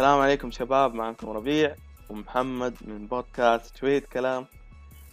السلام 0.00 0.18
عليكم 0.18 0.50
شباب 0.50 0.94
معكم 0.94 1.30
ربيع 1.30 1.76
ومحمد 2.10 2.74
من 2.80 3.06
بودكاست 3.06 3.76
شوية 3.76 3.98
كلام 3.98 4.46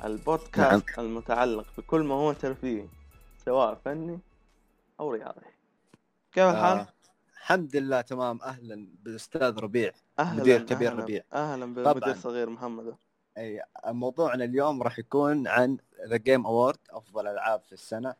البودكاست 0.03 0.89
نعم. 0.97 1.05
المتعلق 1.05 1.65
بكل 1.77 2.01
ما 2.03 2.15
هو 2.15 2.33
ترفيهي 2.33 2.87
سواء 3.45 3.75
فني 3.85 4.19
أو 4.99 5.11
رياضي. 5.11 5.45
كيف 6.31 6.43
الحال؟ 6.43 6.77
آه. 6.77 6.87
الحمد 7.33 7.75
لله 7.75 8.01
تمام. 8.01 8.41
أهلا 8.41 8.87
بالأستاذ 9.03 9.59
ربيع 9.59 9.91
أهلا 10.19 10.41
مدير 10.41 10.61
كبير 10.61 10.91
أهلا 10.91 11.01
ربيع. 11.01 11.23
أهلا 11.33 11.73
بالمدير 11.73 12.15
صغير 12.15 12.49
محمد. 12.49 12.95
أي 13.37 13.63
موضوعنا 13.85 14.43
اليوم 14.43 14.83
راح 14.83 14.99
يكون 14.99 15.47
عن 15.47 15.77
the 16.09 16.17
game 16.17 16.45
award 16.45 16.79
أفضل 16.89 17.27
ألعاب 17.27 17.61
في 17.61 17.73
السنة 17.73 18.15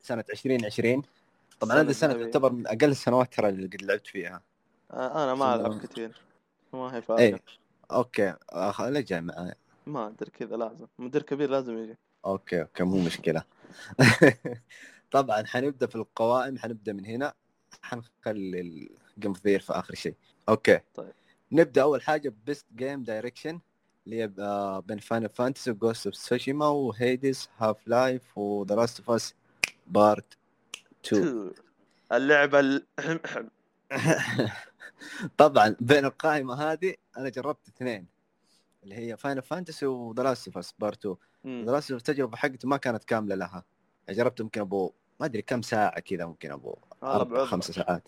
سنة 0.00 0.24
2020 0.32 1.02
طبعا 1.60 1.80
هذه 1.80 1.90
السنة 1.90 2.12
تعتبر 2.12 2.52
من 2.52 2.66
أقل 2.66 2.90
السنوات 2.90 3.34
ترى 3.34 3.48
اللي 3.48 3.66
قد 3.66 3.82
لعبت 3.82 4.06
فيها. 4.06 4.34
آه 4.34 4.49
أنا 4.92 5.34
ما 5.34 5.54
ألعب 5.54 5.78
كثير 5.80 6.20
ما 6.72 6.96
هي 6.96 7.02
فارقه 7.02 7.22
اي 7.22 7.40
أوكي. 7.90 8.34
آه 8.52 8.88
ليش 8.88 9.04
جاي 9.04 9.20
معايا؟ 9.20 9.54
ما 9.86 10.06
أدري 10.06 10.30
كذا 10.30 10.56
لازم. 10.56 10.86
مدير 10.98 11.22
كبير 11.22 11.50
لازم 11.50 11.78
يجي. 11.78 11.96
أوكي 12.26 12.60
أوكي 12.60 12.84
مو 12.84 13.00
مشكلة. 13.00 13.44
طبعا 15.10 15.46
حنبدأ 15.46 15.86
في 15.86 15.96
القوائم 15.96 16.58
حنبدأ 16.58 16.92
من 16.92 17.06
هنا. 17.06 17.34
حنخلي 17.82 18.90
اوف 19.16 19.60
في 19.60 19.72
آخر 19.72 19.94
شيء. 19.94 20.14
أوكي. 20.48 20.80
طيب. 20.94 21.12
نبدأ 21.52 21.82
أول 21.82 22.02
حاجة 22.02 22.34
best 22.46 22.66
game 22.76 23.02
direction 23.02 23.60
اللي 24.06 24.22
هي 24.22 24.30
آه، 24.38 24.80
بين 24.80 24.98
Final 24.98 25.28
Fantasy 25.28 25.70
و 25.70 25.76
Ghost 25.76 26.06
of 26.06 26.16
Tsushima 26.16 26.68
و 26.68 26.81
Hades 26.81 27.48
Half-Life 27.58 28.38
و 28.38 28.47
The 28.47 28.74
Last 28.74 28.98
of 28.98 29.10
Us 29.10 29.34
Part 29.86 30.38
2 31.06 31.52
اللعبة 32.12 32.60
ال... 32.60 32.86
طبعا 35.38 35.76
بين 35.80 36.04
القائمة 36.04 36.54
هذه 36.54 36.94
أنا 37.16 37.28
جربت 37.28 37.68
اثنين 37.68 38.06
اللي 38.84 38.94
هي 38.94 39.16
Final 39.16 39.42
Fantasy 39.42 39.86
و 39.86 39.95
The 39.95 40.22
Last 40.22 40.46
of 40.46 40.58
Us 40.58 40.74
Part 40.78 41.06
2 41.44 41.64
The 41.64 41.72
Last 41.72 41.90
of 41.90 42.00
التجربه 42.00 42.38
ما 42.64 42.76
كانت 42.76 43.04
كاملة 43.04 43.34
لها. 43.34 43.64
جربت 44.08 44.40
يمكن 44.40 44.60
أبو 44.60 44.92
ما 45.20 45.26
أدري 45.26 45.42
كم 45.42 45.62
ساعة 45.62 46.00
كذا 46.00 46.26
ممكن 46.26 46.50
أبو 46.50 46.76
أربع 47.02 47.44
خمس 47.44 47.70
ساعات. 47.70 48.02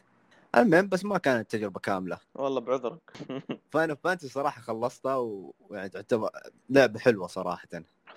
المهم 0.57 0.89
بس 0.89 1.05
ما 1.05 1.19
كانت 1.19 1.51
تجربة 1.51 1.81
كاملة. 1.81 2.19
والله 2.35 2.61
بعذرك. 2.61 3.13
Final 3.73 3.97
Fantasy 3.97 4.29
صراحة 4.29 4.61
خلصتها 4.61 5.17
ويعني 5.17 5.89
تعتبر 5.89 6.31
لعبة 6.70 6.98
حلوة 6.98 7.27
صراحة. 7.27 7.69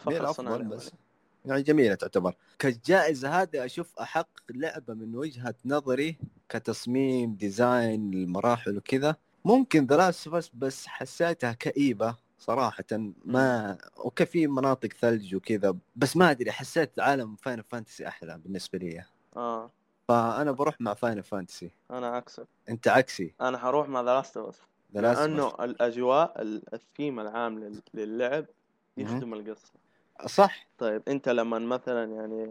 هي 0.08 0.18
الافضل 0.18 0.64
بس. 0.64 0.92
يعني 1.46 1.62
جميلة 1.62 1.96
تعتبر. 1.96 2.36
كجائزة 2.60 3.42
هذه 3.42 3.66
أشوف 3.66 4.00
أحق 4.00 4.30
لعبة 4.50 4.94
من 4.94 5.16
وجهة 5.16 5.56
نظري 5.66 6.18
كتصميم 6.50 7.36
design 7.36 8.14
المراحل 8.14 8.78
وكذا. 8.78 9.16
ممكن 9.46 9.86
The 9.86 9.98
Last 9.98 10.30
بس 10.54 10.88
حسيتها 10.88 11.54
كئيبة 11.54 12.16
صراحة 12.40 12.86
ما 13.26 13.78
okay 13.98 14.26
في 14.26 14.48
مناطق 14.48 14.94
ثلج 14.94 15.36
وكذا 15.36 15.76
بس 15.96 16.18
ما 16.18 16.32
أدري 16.32 16.52
حسيت 16.52 17.00
عالم 17.00 17.36
Final 17.36 17.64
Fantasy 17.64 18.08
أحلى 18.08 18.38
بالنسبة 18.38 18.80
لي. 18.80 19.04
آه. 19.36 19.72
فأنا 20.08 20.52
بروح 20.52 20.82
مع 20.82 20.94
Final 20.94 21.23
Fantasy 21.23 21.72
أنا 21.92 22.08
عكسك. 22.08 22.48
أنت 22.70 22.88
عكسي. 22.88 23.34
أنا 23.42 23.58
حروح 23.58 23.90
مع 23.90 24.02
The 24.02 24.14
Last 24.14 24.38
of 24.38 24.68
لأنه 24.94 25.48
الأجواء 25.48 26.42
الثيم 26.74 27.19
العام 27.19 27.81
للعب 27.94 28.46
يخدم 28.98 29.34
القصة. 29.34 29.74
صح. 30.26 30.68
طيب 30.78 31.03
أنت 31.08 31.30
لما 31.30 31.59
مثلا 31.59 32.14
يعني 32.14 32.44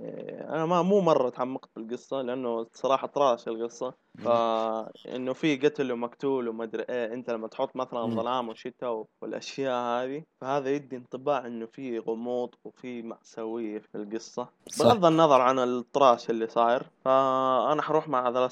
أنا 0.48 0.66
ما 0.66 0.82
مو 0.82 1.00
مرة 1.00 1.30
تعمقت 1.30 1.70
بالقصة 1.76 2.22
لأنه 2.22 2.66
صراحة 2.72 3.06
طراش 3.06 3.48
القصة. 3.48 3.94
فانه 4.24 5.32
في 5.32 5.56
قتل 5.56 5.92
ومقتول 5.92 6.48
وما 6.48 6.64
أدري 6.64 6.82
إيه 6.82 7.14
أنت 7.14 7.30
لما 7.30 7.48
تحط 7.48 7.76
مثلا 7.76 8.06
ظلام 8.06 8.48
وشتاء 8.48 9.06
والأشياء 9.22 9.72
هذه 9.82 10.22
فهذا 10.40 10.70
يدي 10.70 10.96
انطباع 10.96 11.46
إنه 11.46 11.66
في 11.66 11.98
غموض 11.98 12.54
وفي 12.64 13.02
مأساوية 13.02 13.78
في 13.78 13.94
القصة. 13.94 14.48
صح. 14.68 14.86
بغض 14.86 15.04
النظر 15.04 15.40
عن 15.40 15.58
الطراش 15.58 16.30
اللي 16.30 16.46
صاير 16.46 16.82
فأنا 17.04 17.82
حروح 17.82 18.08
مع 18.08 18.28
ذا 18.28 18.48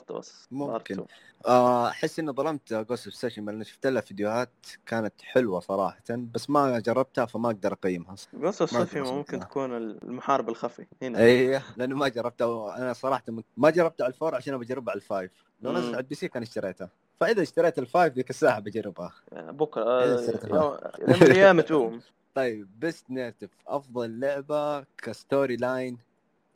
ممكن. 0.50 0.98
آه، 0.98 1.06
أحس 1.46 2.18
إني 2.18 2.32
ظلمت 2.32 2.74
Ghost 2.74 3.06
of 3.06 3.14
سيشن 3.14 3.44
لأنه 3.44 3.64
شفت 3.64 3.86
لها 3.86 4.00
فيديوهات 4.00 4.50
كانت 4.86 5.22
حلوة 5.22 5.60
صراحة 5.60 6.00
بس 6.10 6.50
ما 6.50 6.78
جربتها 6.78 7.26
فما 7.26 7.50
أقدر 7.50 7.72
أقيمها. 7.72 8.14
Ghost 8.34 8.60
of 8.60 8.70
سيشن 8.70 9.02
ممكن 9.02 9.40
تكون 9.40 9.76
المحارب 9.76 10.48
الخفي 10.48 10.86
هنا. 11.02 11.18
اي 11.18 11.60
لأنه 11.76 11.96
ما 11.96 12.08
جربتها 12.08 12.76
أنا 12.78 12.92
صراحة 12.92 13.22
ما 13.56 13.70
جربتها 13.70 14.04
على 14.04 14.12
ال 14.12 14.17
four 14.17 14.34
عشان 14.34 14.58
بجربها 14.58 14.90
على 14.90 14.98
ال 14.98 15.03
five. 15.03 15.30
لو 15.62 15.72
نزلت 15.72 15.94
على 15.94 16.02
ال 16.02 16.14
PC 16.14 16.28
كان 16.28 16.42
اشتريتها. 16.42 16.90
فإذا 17.20 17.42
اشتريت 17.42 17.78
ال 17.78 17.85
five 17.85 18.14
ذيك 18.14 18.30
الساعة 18.30 18.60
بجربها. 18.60 19.12
بكرة 19.32 19.84
آه 19.84 20.92
لما 20.98 21.16
الأيام 21.16 21.60
تقوم. 21.60 22.00
طيب 22.34 22.68
best 22.80 23.10
narrative 23.10 23.50
أفضل 23.66 24.20
لعبة 24.20 24.80
ك 24.80 24.93
story 24.93 25.56
line 25.56 25.98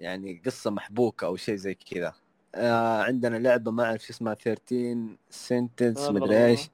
يعني 0.01 0.43
قصة 0.47 0.71
محبوكة 0.71 1.25
أو 1.27 1.37
شيء 1.37 1.55
زي 1.57 1.75
كذا. 1.75 2.15
آه 2.57 3.03
عندنا 3.03 3.37
لعبة 3.37 3.71
ما 3.71 3.85
أعرف 3.85 4.03
شو 4.03 4.13
اسمها 4.13 4.35
13 4.35 5.17
Sentinels 5.31 6.11
مدري 6.11 6.47
إيش. 6.47 6.71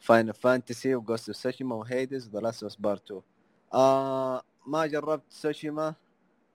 Final 0.00 0.34
Fantasy 0.34 0.94
و 0.94 1.00
Ghost 1.00 1.28
of 1.28 1.36
Tsushima 1.36 1.74
و 1.74 1.83
Hades 1.83 2.28
The 2.28 2.40
Last 2.40 2.62
of 2.62 2.74
Part 2.78 3.04
2 3.04 3.22
آه 3.74 4.42
ما 4.66 4.86
جربت 4.86 5.22
سوشيما 5.30 5.94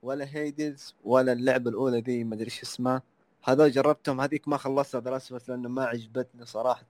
ولا 0.02 0.28
Hades 0.32 0.96
ولا 1.04 1.32
اللعبة 1.34 1.70
الأولى 1.70 2.00
ذي 2.00 2.24
ما 2.24 2.36
أدري 2.36 2.50
شو 2.50 2.64
اسمها. 2.64 3.02
هذول 3.44 3.72
جربتهم 3.72 4.22
هذيك 4.22 4.48
ما 4.48 4.58
خلصتها 4.58 5.02
The 5.02 5.12
Last 5.12 5.50
لأنه 5.50 5.70
ما 5.70 5.86
عجبتني 5.86 6.46
صراحة. 6.46 6.86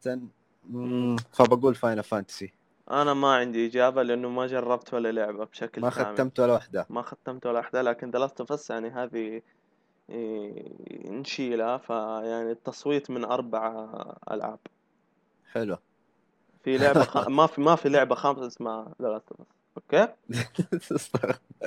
فبقول 1.32 1.76
فاينل 1.76 2.04
فانتسي 2.04 2.54
أنا 2.92 3.14
ما 3.14 3.36
عندي 3.36 3.68
إجابة 3.68 4.04
لأنه 4.04 4.30
ما 4.30 4.48
جربت 4.48 4.94
ولا 4.94 5.12
لعبة 5.12 5.46
بشكل 5.46 5.82
ما 5.82 5.90
ختمت 5.90 6.40
ولا 6.40 6.54
واحدة. 6.54 6.86
ما 6.90 7.02
ختمت 7.02 7.46
ولا 7.46 7.58
واحدة 7.58 7.82
لكن 7.82 8.12
The 8.12 8.20
Last 8.20 8.70
يعني 8.70 8.90
هذه 8.90 9.42
نشيلها 11.10 11.78
فيعني 11.78 12.52
التصويت 12.52 13.10
من 13.10 13.26
أربع 13.26 13.88
ألعاب. 14.32 14.60
حلو. 15.52 15.78
في 16.64 16.78
لعبة 16.78 17.04
خ... 17.04 17.28
ما 17.38 17.48
في 17.48 17.62
ما 17.62 17.76
في 17.76 17.90
لعبة 17.90 18.16
خامسة 18.16 18.48
اسمها 18.48 18.94
The 19.02 19.08
Last 19.08 19.30
okay؟ 19.78 20.02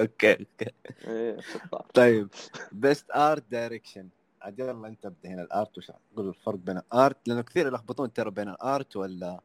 okay 0.00 0.32
okay. 0.32 0.70
إيه، 1.06 1.38
طيب 1.94 2.28
best 2.72 3.10
art 3.10 3.44
direction 3.50 4.08
عاد 4.42 4.58
يلا 4.58 4.88
أنت 4.88 5.06
ابدأ 5.06 5.28
هنا. 5.28 5.42
ال 5.42 5.51
art 5.51 5.78
وش 5.78 5.90
قول 6.16 6.28
الفرق 6.28 6.54
بين 6.54 6.78
ال 6.78 6.91
art 6.91 7.28
لأنه 7.28 7.40
كثير 7.40 7.66
يلخبطون 7.66 8.12
ترى 8.12 8.30
بين 8.30 8.48
ال 8.48 8.60
art 8.60 8.96
ولا 8.96 9.40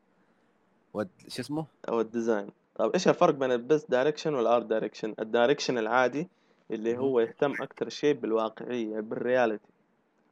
ود 0.94 1.10
شو 1.28 1.42
اسمه؟ 1.42 1.66
أو 1.90 2.02
ال 2.02 2.09
design 2.09 2.50
طيب 2.76 2.92
إيش 2.94 3.08
الفرق 3.08 3.34
بين 3.34 3.52
ال 3.52 3.60
best 3.60 3.92
direction 3.92 4.34
وال 4.34 4.47
art 4.47 4.66
direction؟ 4.66 5.16
ال 5.20 5.25
direction 5.25 5.78
العادي 5.78 6.28
اللي 6.72 6.98
هو 6.98 7.20
يهتم 7.20 7.52
أكثر 7.52 7.90
شيء 7.90 8.14
بالواقعية 8.14 9.00
بال 9.00 9.14
reality. 9.14 9.74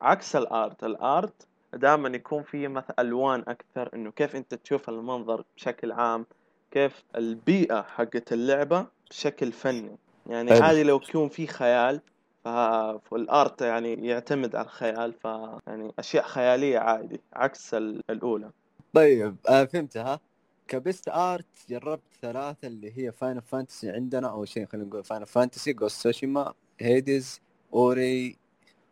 عكس 0.02 0.36
ال 0.36 0.48
art 0.48 0.84
ال 0.84 1.00
art 1.00 1.48
دائما 1.74 2.10
يكون 2.10 2.44
فيه 2.44 2.68
مثلا 2.68 2.96
ألوان 3.00 3.44
أكثر 3.48 3.90
إنه 3.94 4.12
كيف 4.12 4.36
أنت 4.36 4.54
تشوف 4.54 4.90
المنظر 4.90 5.44
بشكل 5.58 5.92
عام 5.92 6.26
كيف 6.72 7.04
البيئة 7.16 7.82
حقت 7.82 8.34
اللعبة 8.34 8.86
بشكل 9.10 9.52
فني. 9.52 9.98
يعني 10.30 10.52
عادي 10.54 10.84
لو 10.84 11.02
يكون 11.10 11.30
في 11.30 11.48
خيال 11.48 12.02
فال 12.46 12.92
art 12.92 13.62
يعني 13.62 14.08
يعتمد 14.08 14.56
على 14.56 14.66
الخيال 14.66 15.14
ف 15.14 15.26
يعني 15.68 15.94
أشياء 16.00 16.24
خيالية 16.24 16.80
عادي 16.80 17.22
عكس 17.34 17.74
الأولى. 17.74 18.52
طيب 18.94 19.36
آه 19.50 19.66
فهمتها 19.66 20.20
ك 20.68 20.76
best 20.76 21.08
art 21.08 21.46
جربت 21.70 22.02
ثلاثة 22.22 22.68
اللي 22.68 22.98
هي 22.98 23.12
Final 23.12 23.42
Fantasy 23.42 23.90
عندنا 23.90 24.30
أول 24.30 24.48
شيء 24.48 24.66
خلينا 24.66 24.88
نقول 24.88 25.04
Final 25.04 25.26
Fantasy 25.26 25.74
Ghost 25.74 26.02
Tsushima 26.02 26.54
Hades 26.80 27.42
Ori 27.74 28.38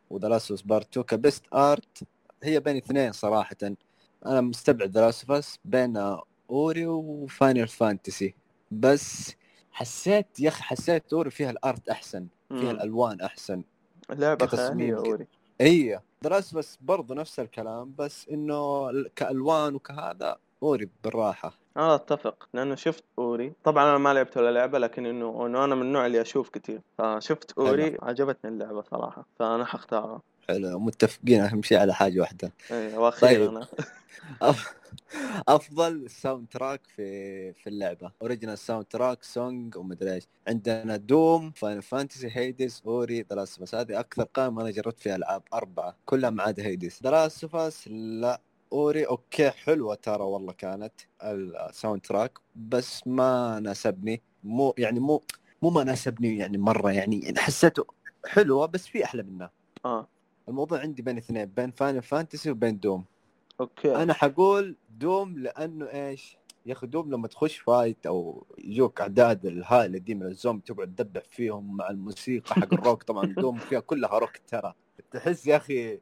و 0.10 0.14
The 0.14 0.28
Last 0.28 0.68
Part 0.68 0.98
2 0.98 1.06
ك 1.06 1.13
best 1.13 1.44
art 1.54 2.04
هي 2.44 2.60
بين 2.60 2.78
اثنين 2.78 3.12
صراحة. 3.12 3.56
أنا 4.26 4.42
مستبعد 4.42 4.98
The 4.98 5.02
Last 5.02 5.60
بين 5.66 6.18
Ori 6.50 6.86
و 6.86 6.99
Final 6.99 7.68
Fantasy 7.68 8.36
بس 8.72 9.36
حسيت 9.72 10.40
يا 10.40 10.50
أخي 10.50 10.64
حسيت 10.64 11.14
Ori 11.14 11.32
فيها 11.32 11.50
ال 11.50 11.60
art 11.60 11.90
أحسن 11.90 12.28
فيها 12.50 12.72
الألوان 12.72 13.22
أحسن. 13.22 13.64
لعبة 14.10 14.46
خيالية 14.46 14.98
Ori 14.98 15.28
هي 15.62 16.02
دراس 16.22 16.54
بس 16.54 16.78
برضه 16.82 17.16
نفس 17.16 17.40
الكلام 17.40 17.94
بس 17.98 18.30
إنه 18.30 18.92
كالوان 19.16 19.76
وكهذا 19.76 20.38
Ori 20.64 20.90
بالراحة. 21.04 21.63
أنا 21.78 21.96
أتفق 21.96 22.50
لأنه 22.54 22.76
شفت 22.76 23.04
Ori. 23.20 23.54
طبعا 23.64 23.84
أنا 23.84 23.98
ما 23.98 24.14
لعبت 24.14 24.38
ولا 24.38 24.52
لعبة 24.52 24.80
لكن 24.80 25.06
إنه 25.06 25.46
إنه 25.46 25.64
أنا 25.64 25.76
من 25.76 25.82
النوع 25.82 26.06
اللي 26.06 26.22
أشوف 26.22 26.50
كثير 26.50 26.82
فشفت 26.98 27.52
Ori 27.58 27.84
حلو. 27.86 27.98
عجبتني 28.02 28.52
اللعبة 28.52 28.82
صراحة. 28.82 29.26
فأنا 29.40 29.66
حختارها 29.66 30.22
حلو. 30.48 30.80
متفقين 30.80 31.42
أهم 31.42 31.62
شيء 31.62 31.78
على 31.78 31.94
حاجة 31.94 32.20
واحدة. 32.20 32.52
اي 32.72 32.98
وأخيرا 32.98 33.60
طيب. 33.60 33.68
أفضل 35.48 36.10
soundtrack 36.10 36.82
في 36.96 37.54
في 37.54 37.68
اللعبة. 37.68 38.12
original 38.22 38.58
soundtrack 38.58 39.24
song 39.24 39.78
ومدري 39.78 40.14
إيش. 40.14 40.24
عندنا 40.48 40.98
Doom 40.98 41.52
Final 41.52 41.82
Fantasy 41.82 42.30
Hades 42.32 42.82
Ori 42.86 43.22
The 43.22 43.42
بس 43.42 43.76
هذه 43.76 44.00
أكثر 44.00 44.24
قائمة 44.24 44.62
أنا 44.62 44.72
جربت 44.72 45.00
فيها 45.00 45.16
ألعاب 45.16 45.44
أربعة. 45.54 45.96
كلها 46.06 46.30
ما 46.30 46.44
عدا 46.44 46.64
Hades 46.64 47.04
The 47.04 47.30
لا. 47.88 48.42
Ori. 48.74 49.08
Okay 49.08 49.50
حلوة 49.50 49.96
ترى 49.96 50.24
والله 50.24 50.54
كانت 50.54 50.94
ال 51.24 52.02
soundtrack 52.02 52.40
بس 52.56 53.08
ما 53.08 53.60
ناسبني. 53.60 54.22
مو 54.44 54.74
يعني 54.78 55.00
مو 55.00 55.24
مو 55.62 55.70
ما 55.70 55.84
ناسبني 55.84 56.38
يعني 56.38 56.58
مرة 56.58 56.92
يعني, 56.92 57.20
يعني 57.20 57.40
حسيته 57.40 57.86
حلوة 58.26 58.66
بس 58.66 58.88
في 58.88 59.04
أحلى 59.04 59.24
منها. 59.24 59.52
آه. 59.86 60.08
الموضوع 60.50 60.80
عندي 60.80 61.02
بين 61.02 61.18
اثنين 61.18 61.46
بين 61.46 61.72
Final 61.72 62.02
Fantasy 62.02 62.52
وبين 62.52 62.80
Doom. 62.80 63.06
Okay. 63.60 63.96
أنا 63.96 64.14
حقول 64.14 64.76
Doom 65.00 65.40
لأنه 65.40 65.86
إيش؟ 65.86 66.38
يا 66.66 66.74
أخي 66.74 66.88
Doom 66.88 67.12
لما 67.12 67.28
تخش 67.28 67.58
fight 67.58 68.06
أو 68.06 68.46
يجوك 68.58 69.02
أعداد 69.02 69.46
الهائلة 69.46 69.98
دي 69.98 70.16
من 70.16 70.26
الزومبي 70.26 70.64
تقعد 70.66 70.96
تدبح 70.96 71.22
فيهم 71.32 71.78
مع 71.78 71.90
الموسيقى 71.90 72.56
حق 72.56 72.74
الروك. 72.74 73.04
طبعا 73.04 73.26
Doom 73.26 73.58
فيها 73.58 73.80
كلها 73.80 74.18
روك 74.18 74.38
ترى. 74.48 74.74
تحس 75.12 75.48
يا 75.48 75.58
أخي 75.58 76.00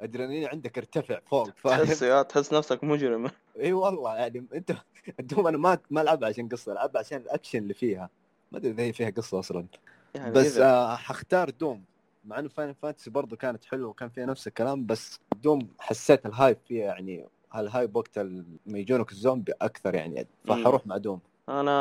ادرينالين 0.00 0.46
عندك 0.48 0.78
ارتفع 0.78 1.20
فوق 1.26 1.50
فاهم؟ 1.56 1.84
تحس 1.84 2.02
يا 2.02 2.22
تحس 2.22 2.52
نفسك 2.52 2.84
مجرم. 2.84 3.30
إي 3.60 3.72
والله 3.72 4.16
يعني 4.16 4.46
أنت 4.54 4.72
Doom 5.18 5.46
أنا 5.46 5.58
ما 5.58 5.78
ما 5.90 6.02
العبها 6.02 6.28
عشان 6.28 6.48
قصة 6.48 6.72
العبها 6.72 7.00
عشان 7.00 7.18
الأكشن 7.18 7.58
اللي 7.58 7.74
فيها. 7.74 8.10
ما 8.52 8.58
أدري 8.58 8.70
إذا 8.70 8.82
هي 8.82 8.92
فيها 8.92 9.10
قصة 9.10 9.38
أصلا. 9.38 9.66
يعني 10.14 10.32
بس 10.32 10.56
آه 10.56 10.96
حختار 10.96 11.50
Doom. 11.50 11.84
مع 12.24 12.38
إنه 12.38 12.48
Final 12.48 12.74
Fantasy 12.74 13.10
برضه 13.10 13.36
كانت 13.36 13.64
حلوة 13.64 13.88
وكان 13.88 14.08
فيها 14.08 14.26
نفس 14.26 14.46
الكلام 14.46 14.86
بس 14.86 15.20
Doom 15.42 15.68
حسيت 15.78 16.26
ال 16.26 16.32
hype 16.32 16.56
فيها 16.68 16.84
يعني 16.84 17.26
ال 17.56 17.64
hype 17.64 17.96
وقت 17.96 18.18
لما 18.18 18.52
يجونك 18.66 19.12
الزومبي 19.12 19.52
أكثر 19.62 19.94
يعني 19.94 20.26
فحروح 20.44 20.86
مع 20.86 20.96
Doom. 20.96 21.20
أنا 21.48 21.76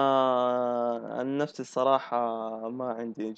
عن 1.20 1.38
نفسي 1.38 1.62
الصراحة 1.62 2.20
ما 2.70 2.86
عندي 2.86 3.36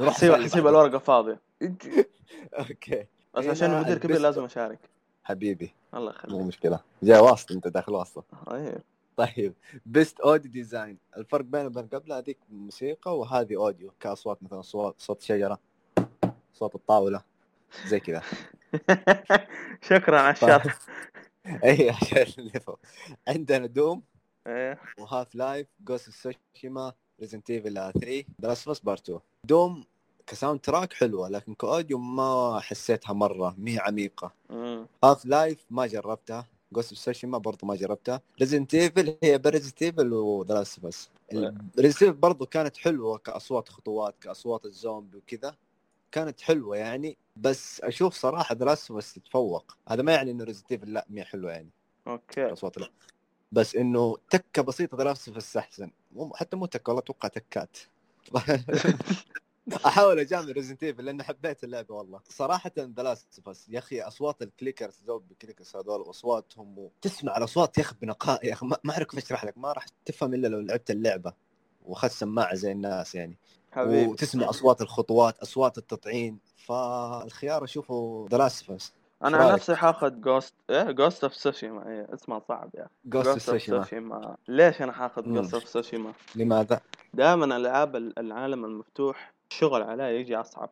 نروح 0.00 0.14
حسيب 0.14 0.34
حسيب 0.34 0.64
بعده. 0.64 0.78
الورقة 0.78 0.98
فاضية. 0.98 1.40
Okay. 2.58 3.06
بس 3.34 3.44
هنا 3.44 3.50
عشان 3.50 3.80
مدير 3.80 3.98
كبير 3.98 4.18
لازم 4.18 4.44
أشارك. 4.44 4.78
حبيبي. 5.24 5.74
الله 5.94 6.10
مو 6.10 6.16
يخليك 6.16 6.46
مشكلة. 6.46 6.80
جاي 7.02 7.18
واسطه 7.18 7.52
أنت 7.52 7.68
داخل 7.68 7.92
واسطه 7.92 8.24
إيه 8.54 8.84
طيب. 9.16 9.54
Best 9.86 10.20
audio 10.20 10.50
design 10.50 10.98
الفرق 11.16 11.44
بينه 11.44 11.66
وبين 11.66 11.86
قبل 11.86 12.12
هذيك 12.12 12.38
موسيقى 12.48 13.18
وهذه 13.18 13.56
audio 13.56 13.92
كأصوات 14.00 14.42
مثلا 14.42 14.62
صوت 14.62 15.00
صوت 15.00 15.20
شجرة 15.22 15.58
صوت 16.54 16.74
الطاولة. 16.74 17.22
زي 17.86 18.00
كذا. 18.00 18.22
شكرا 19.90 20.20
على 20.20 20.32
الشرح 20.32 20.78
اي 21.64 21.90
عشان. 21.90 22.50
عندنا 23.28 23.66
Doom. 23.66 24.02
و 24.98 25.34
Half-Life 25.34 25.66
Ghost 25.80 26.10
Tsushima 26.10 26.92
Resident 27.20 27.50
Evil 27.50 27.74
3 27.74 28.24
The 28.42 28.74
Part 28.82 29.02
2 29.02 29.20
Doom 29.44 29.84
ك 30.30 30.60
soundtrack 30.60 30.92
حلوة 30.92 31.28
لكن 31.28 31.54
ك 31.54 31.61
audio 31.61 31.98
ما 31.98 32.60
حسيتها 32.60 33.12
مرة 33.12 33.54
مي 33.58 33.78
عميقة. 33.78 34.32
Half-Life 35.04 35.58
ما 35.70 35.86
جربتها 35.86 36.46
Ghost 36.72 36.94
Tsushima 36.94 37.38
برضو 37.38 37.66
ما 37.66 37.74
جربتها 37.76 38.20
Resident 38.40 38.74
Evil 38.74 39.16
هي 39.22 39.38
ب 39.38 39.43
Resident 39.43 39.82
Evil 39.82 40.12
و 40.12 40.25
The 40.25 40.62
Us 40.62 40.80
Resident 41.78 42.02
Evil 42.02 42.12
برضو 42.12 42.46
كانت 42.46 42.76
حلوة 42.76 43.18
كأصوات 43.18 43.68
خطوات 43.68 44.14
كأصوات 44.20 44.64
الزومبي 44.64 45.16
وكذا. 45.16 45.54
كانت 46.12 46.40
حلوة 46.40 46.76
يعني 46.76 47.16
بس 47.36 47.80
أشوف 47.80 48.14
صراحة 48.14 48.54
The 48.54 48.72
Us 48.72 49.14
تتفوق. 49.14 49.76
هذا 49.88 50.02
ما 50.02 50.12
يعني 50.12 50.30
إنه 50.30 50.44
Resident 50.44 50.72
Evil 50.72 50.92
لا 50.92 51.06
مي 51.10 51.24
حلوة 51.24 51.52
يعني. 51.52 51.70
Okay. 52.06 52.52
اصوات 52.52 52.78
لا. 52.78 52.90
بس 53.52 53.76
إنه 53.76 54.16
تكة 54.30 54.62
بسيطة 54.62 54.96
The 55.02 55.12
Us 55.12 55.56
أحسن. 55.56 55.90
حتى 56.34 56.56
مو 56.56 56.66
تكة 56.66 56.90
والله 56.90 57.02
أتوقع 57.02 57.28
تكات. 57.28 57.76
أحاول 59.86 60.18
أجامل 60.18 60.52
Resident 60.52 60.82
Evil 60.82 61.04
لأن 61.04 61.22
حبيت 61.22 61.64
اللعبة 61.64 61.94
والله. 61.94 62.20
صراحة 62.28 62.70
The 62.78 63.02
Last 63.02 63.48
Us 63.48 63.68
يا 63.68 63.78
أخي 63.78 64.00
أصوات 64.00 64.42
ال 64.42 64.48
clickers 64.48 65.00
زومبي 65.06 65.34
clickers 65.34 65.76
هذول 65.76 66.00
واصواتهم 66.00 66.78
و... 66.78 66.90
تسمع 67.02 67.36
الأصوات 67.36 67.78
يا 67.78 67.82
أخي 67.82 67.94
بنقاء 68.02 68.46
يا 68.46 68.52
أخي 68.52 68.66
ما 68.66 68.92
أعرف 68.92 69.06
كيف 69.08 69.24
اشرح 69.24 69.44
لك 69.44 69.58
ما 69.58 69.72
راح 69.72 69.86
تفهم 70.04 70.34
إلا 70.34 70.48
لو 70.48 70.60
لعبت 70.60 70.90
اللعبة 70.90 71.32
واخذت 71.86 72.12
سماعة 72.12 72.54
زي 72.54 72.72
الناس 72.72 73.14
يعني. 73.14 73.36
حبيبي. 73.72 74.06
وتسمع 74.06 74.50
أصوات 74.50 74.80
الخطوات 74.80 75.38
أصوات 75.38 75.78
التطعيم 75.78 76.38
فالخيار 76.56 77.64
أشوفه 77.64 78.26
The 78.30 78.38
Last 78.38 78.70
Us 78.70 78.92
أنا 79.24 79.36
عن؟ 79.36 79.52
نفسي 79.54 79.74
حاخذ 79.76 80.20
Ghost 80.20 80.54
إيه 80.70 80.90
Ghost 80.90 81.24
of 81.24 81.34
Tsushima 81.34 81.88
إيه 81.88 82.08
اسمها 82.14 82.42
صعب 82.48 82.70
يا 82.74 82.82
أخي. 82.82 82.90
Ghost 83.04 83.28
of 83.28 83.42
Tsushima 83.42 84.36
ليش 84.48 84.82
أنا 84.82 84.92
حاخذ. 84.92 85.22
Ghost 85.22 85.54
of 85.54 85.68
Tsushima 85.68 86.12
لماذا؟ 86.34 86.80
دائما 87.14 87.56
ألعاب 87.56 87.96
ال- 87.96 88.18
العالم 88.18 88.64
المفتوح 88.64 89.32
الشغل 89.50 89.82
عليه 89.82 90.04
يجي 90.04 90.36
أصعب 90.36 90.70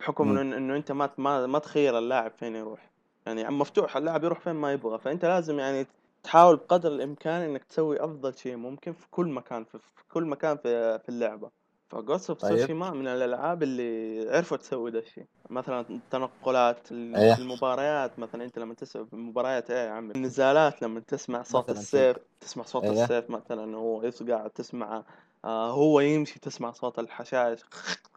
بحكم. 0.00 0.38
إنه 0.38 0.56
إنه 0.56 0.76
أنت 0.76 0.92
ما 0.92 1.10
ما 1.18 1.46
ما 1.46 1.58
تخير 1.58 1.98
اللاعب 1.98 2.30
فين 2.30 2.56
يروح 2.56 2.90
يعني 3.26 3.44
عالم 3.44 3.58
مفتوح 3.58 3.96
اللاعب 3.96 4.24
يروح 4.24 4.40
فين 4.40 4.52
ما 4.52 4.72
يبغى 4.72 4.98
فأنت 4.98 5.24
لازم 5.24 5.58
يعني 5.58 5.86
تحاول 6.22 6.56
بقدر 6.56 6.92
الإمكان 6.92 7.42
إنك 7.42 7.64
تسوي 7.64 8.04
أفضل 8.04 8.34
شيء 8.38 8.56
ممكن 8.56 8.92
في 8.92 9.06
كل 9.10 9.26
مكان 9.28 9.64
في, 9.64 9.78
في 9.78 10.04
كل 10.12 10.24
مكان 10.24 10.56
في, 10.56 10.98
في 10.98 11.08
اللعبة 11.08 11.50
ف 11.88 11.95
Ghost 11.95 12.30
of 12.30 12.38
طيب. 12.40 12.58
سوشيما 12.58 12.90
من 12.90 13.06
الألعاب 13.08 13.62
اللي 13.62 14.26
عرفوا 14.36 14.56
تسوي 14.56 14.90
ده 14.90 14.98
الشيء 14.98 15.24
مثلا 15.50 15.80
التنقلات 15.90 16.92
ال- 16.92 17.16
أيه. 17.16 17.34
المباريات 17.38 18.18
مثلا 18.18 18.44
أنت 18.44 18.58
لما 18.58 18.74
تسمع 18.74 19.06
المباريات 19.12 19.70
إيه 19.70 19.86
يا 19.86 19.90
عمي 19.90 20.14
النزالات 20.14 20.82
لما 20.82 21.00
تسمع 21.00 21.42
صوت 21.42 21.70
السيف 21.70 22.16
تسمع 22.40 22.64
صوت 22.64 22.84
أيه. 22.84 23.02
السيف 23.04 23.30
مثلا 23.30 23.76
وهو 23.76 24.02
يصقع 24.02 24.46
تسمع 24.46 25.02
آه 25.44 25.70
هو 25.70 26.00
يمشي 26.00 26.40
تسمع 26.40 26.72
صوت 26.72 26.98
الحشائش 26.98 27.60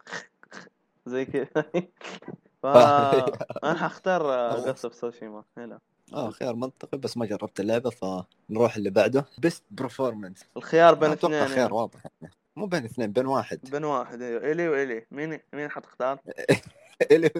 زي 1.06 1.24
كذا. 1.24 1.64
ف 2.62 2.66
أنا 2.66 3.74
حختار 3.74 4.32
of 4.68 4.94
Tsushima 4.94 5.44
هنا 5.56 5.78
آه 6.14 6.30
خيار 6.30 6.54
منطقي 6.56 6.98
بس 6.98 7.16
ما 7.16 7.26
جربت 7.26 7.60
اللعبة 7.60 7.90
فنروح 7.90 8.76
اللي 8.76 8.90
بعده. 8.90 9.26
Best 9.38 9.62
performance 9.70 10.44
الخيار 10.56 10.94
بين 10.94 11.10
أتوقع 11.10 11.34
اثنين. 11.34 11.48
خيار 11.48 11.58
يعني. 11.58 11.72
واضح. 11.72 12.02
مو 12.56 12.66
بين 12.66 12.84
اثنين 12.84 13.12
بين 13.12 13.26
واحد. 13.26 13.70
بين 13.70 13.84
واحد 13.84 14.22
أيوه. 14.22 14.52
Ellie 14.52 14.68
و 14.68 14.73
Ellie. 14.73 15.06
مين 15.10 15.40
مين 15.52 15.70
حتختار؟ 15.70 16.18
إلي. 17.12 17.30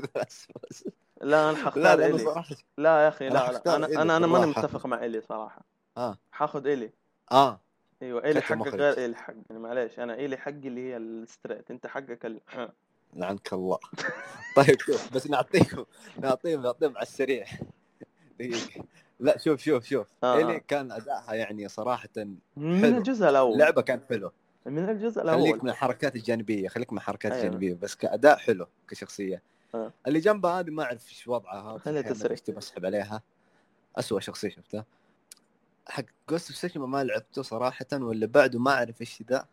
لا 1.22 1.50
أنا 1.50 1.56
لا 1.56 1.64
حختار 1.64 1.98
لأنه 1.98 2.06
Ellie 2.14 2.18
صراحة 2.24 2.56
لا 2.78 3.04
يا 3.04 3.08
أخي 3.08 3.28
أنا 3.28 3.34
لا. 3.34 3.62
لا 3.66 3.76
أنا 3.76 4.02
أنا 4.02 4.16
أنا 4.16 4.26
ماني. 4.26 4.46
متفق 4.46 4.86
مع 4.86 5.04
Ellie 5.04 5.20
صراحة. 5.20 5.64
آه. 5.96 6.18
حاخذ 6.32 6.66
إلي. 6.66 6.90
آه. 7.32 7.60
أيوه 8.02 8.24
إلي 8.24 8.40
حقك. 8.40 8.74
غير 8.74 9.04
إلي 9.04 9.16
حق. 9.16 9.34
يعني 9.50 9.62
معليش 9.62 9.98
أنا 9.98 10.14
إلي 10.14 10.36
حقي 10.36 10.68
اللي 10.68 10.80
هي 10.92 10.96
الستريت. 10.96 11.70
أنت 11.70 11.86
حقك 11.86 12.26
ال... 12.26 12.40
لعنك 13.16 13.52
الله. 13.52 13.78
طيب 14.56 14.80
شوف 14.80 15.12
بس 15.12 15.26
نعطيكم 15.26 15.84
نعطيهم 16.20 16.62
نعطيهم 16.62 16.96
على 16.96 17.02
السريع. 17.02 17.46
دقيقة. 18.38 18.84
لا 19.20 19.38
شوف 19.38 19.60
شوف 19.60 19.84
شوف. 19.84 20.06
آه. 20.24 20.40
إلي 20.40 20.60
كان 20.60 20.92
ادائها 20.92 21.34
يعني 21.34 21.68
صراحة 21.68 22.08
من 22.56 22.80
حلو. 22.80 22.98
الجزء 22.98 23.28
الأول. 23.28 23.52
اللعبه 23.52 23.82
كان 23.82 24.00
حلو 24.08 24.32
من 24.66 24.88
الجزء 24.88 25.22
خليك 25.22 25.34
الأول 25.34 25.60
من 25.62 25.70
الحركات 25.70 26.16
الجانبية 26.16 26.68
خليك 26.68 26.92
من 26.92 26.98
الحركات 26.98 27.32
أيوة. 27.32 27.44
الجانبية 27.44 27.74
بس 27.74 27.94
كأداء 27.94 28.36
حلو 28.36 28.66
كشخصية. 28.88 29.42
آه. 29.74 29.92
اللي 30.06 30.20
جنبها 30.20 30.60
هذه 30.60 30.70
ما 30.70 30.82
أعرف 30.82 31.08
إيش 31.08 31.28
وضعها 31.28 31.78
خليها 31.78 32.02
تبغى 32.02 32.58
أسحب 32.58 32.86
عليها. 32.86 33.22
اسوء 33.96 34.20
شخصية 34.20 34.48
شفتها. 34.48 34.84
حق 35.88 36.04
Ghost 36.30 36.64
of 36.64 36.76
ما 36.76 37.04
لعبته 37.04 37.42
صراحة 37.42 37.86
واللي 37.92 38.26
بعده 38.26 38.58
ما 38.58 38.70
أعرف 38.70 39.00
إيش 39.00 39.22
ذا. 39.30 39.46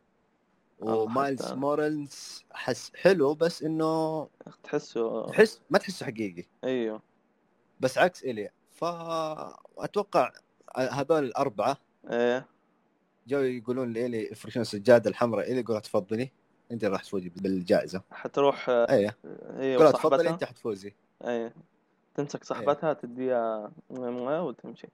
و 0.81 0.91
Miles 0.91 1.41
حتى- 1.41 1.53
Morales 1.53 2.43
حس 2.51 2.91
حلو 2.95 3.33
بس 3.33 3.63
إنه 3.63 4.27
تحسه 4.63 5.25
تحس 5.27 5.61
ما 5.69 5.77
تحسه 5.77 6.05
حقيقي. 6.05 6.43
أيوه. 6.63 7.01
بس 7.79 7.97
عكس 7.97 8.23
Ellie 8.23 8.49
فاتوقع 8.71 10.31
هذول 10.77 11.23
الأربعة 11.23 11.77
إيه. 12.11 12.45
جو 13.27 13.39
يقولون 13.39 13.93
ل 13.93 14.00
Ellie 14.00 14.31
يفرشون 14.31 14.61
السجادة 14.61 15.09
الحمراء. 15.09 15.51
Ellie 15.51 15.59
يقول 15.59 15.81
تفضلي 15.81 16.31
أنت 16.71 16.85
راح 16.85 17.03
تفوزي 17.03 17.29
بالجائزة. 17.29 18.01
حتروح 18.11 18.69
أيوه 18.69 19.13
يقول 19.57 19.93
تفضلي 19.93 20.29
أنت 20.29 20.43
حتفوزي. 20.43 20.93
إيه. 21.25 21.53
تمسك 22.15 22.43
صاحبتها 22.43 22.93
تديها 22.93 23.71
وتمشي. 23.89 24.87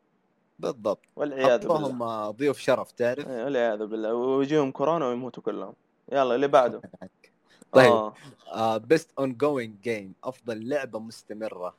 بالضبط. 0.60 1.06
والعياذ 1.16 1.60
بالله. 1.60 1.76
حطوهم 1.76 2.32
ضيوف 2.32 2.60
شرف 2.60 2.92
تعرف؟ 2.92 3.28
إيه 3.28 3.44
والعياذ 3.44 3.86
بالله. 3.86 4.14
ويجيهم 4.14 4.72
كورونا 4.72 5.08
ويموتوا 5.08 5.44
كلهم. 5.44 5.74
يلا 6.12 6.36
اللي 6.36 6.48
بعده. 6.48 6.82
طيب. 7.74 8.12
آه. 8.54 8.78
Best 8.78 9.12
ongoing 9.20 9.76
game 9.84 10.14
أفضل 10.24 10.70
لعبة 10.70 11.00
مستمرة. 11.00 11.76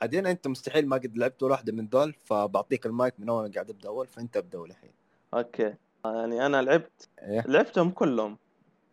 عادين 0.00 0.26
أنت 0.26 0.46
مستحيل 0.48 0.88
ما 0.88 0.96
قد 0.96 1.18
لعبت 1.18 1.42
ولا 1.42 1.52
واحدة 1.52 1.72
من 1.72 1.88
دول 1.88 2.14
فبعطيك 2.24 2.86
المايك 2.86 3.14
من 3.18 3.28
أول 3.28 3.52
قاعد 3.52 3.70
أبدأ 3.70 3.88
أول 3.88 4.06
فأنت 4.06 4.36
أبدأ 4.36 4.58
الحين 4.58 4.90
Okay. 5.34 5.74
آه، 6.04 6.16
يعني 6.16 6.46
أنا 6.46 6.62
لعبت 6.62 7.08
إيه. 7.22 7.44
لعبتهم 7.46 7.90
كلهم 7.90 8.36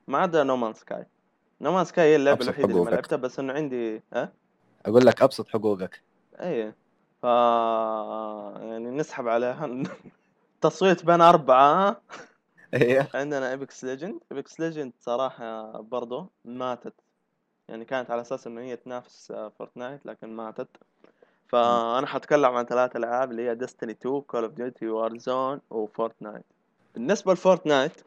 ما 0.07 0.17
عدا 0.17 0.43
نومان 0.43 0.73
سكاي 0.73 1.05
نومان 1.61 1.85
سكاي 1.85 2.05
هي 2.11 2.15
اللعبة 2.15 2.43
الوحيدة 2.43 2.67
اللي 2.67 2.83
ما. 2.83 2.89
لعبتها 2.89 3.15
بس 3.15 3.39
إنه 3.39 3.53
عندي 3.53 4.01
ها؟ 4.13 4.31
أقول 4.85 5.05
لك 5.05 5.21
أبسط 5.21 5.47
حقوقك. 5.47 6.01
إيه. 6.39 6.75
ف 7.23 7.25
يعني 8.63 8.89
نسحب 8.89 9.27
عليها. 9.27 9.83
تصويت 10.61 11.05
بين 11.05 11.21
أربعة؟ 11.21 12.01
إيه. 12.73 13.09
عندنا 13.13 13.51
Apex 13.51 13.83
Legends 13.83 14.19
Apex 14.31 14.59
Legends 14.59 14.93
صراحة 14.99 15.81
برضو 15.81 16.31
ماتت. 16.45 16.93
يعني 17.69 17.85
كانت 17.85 18.11
على 18.11 18.21
أساس 18.21 18.47
إنه 18.47 18.61
هي 18.61 18.75
تنافس 18.75 19.33
Fortnite 19.57 20.05
لكن 20.05 20.35
ماتت. 20.35 20.67
فأنا 21.47 22.07
حتكلم 22.07 22.55
عن 22.55 22.65
ثلاث 22.65 22.95
ألعاب 22.95 23.31
اللي 23.31 23.49
هي 23.49 23.55
Destiny 23.55 23.91
2 23.91 24.21
Call 24.21 24.43
of 24.43 24.53
Duty 24.53 24.87
Warzone 24.87 25.17
و 25.17 25.61
Fortnite 25.69 26.45
بالنسبة 26.93 27.33
ل 27.33 27.41
Fortnite 27.41 28.01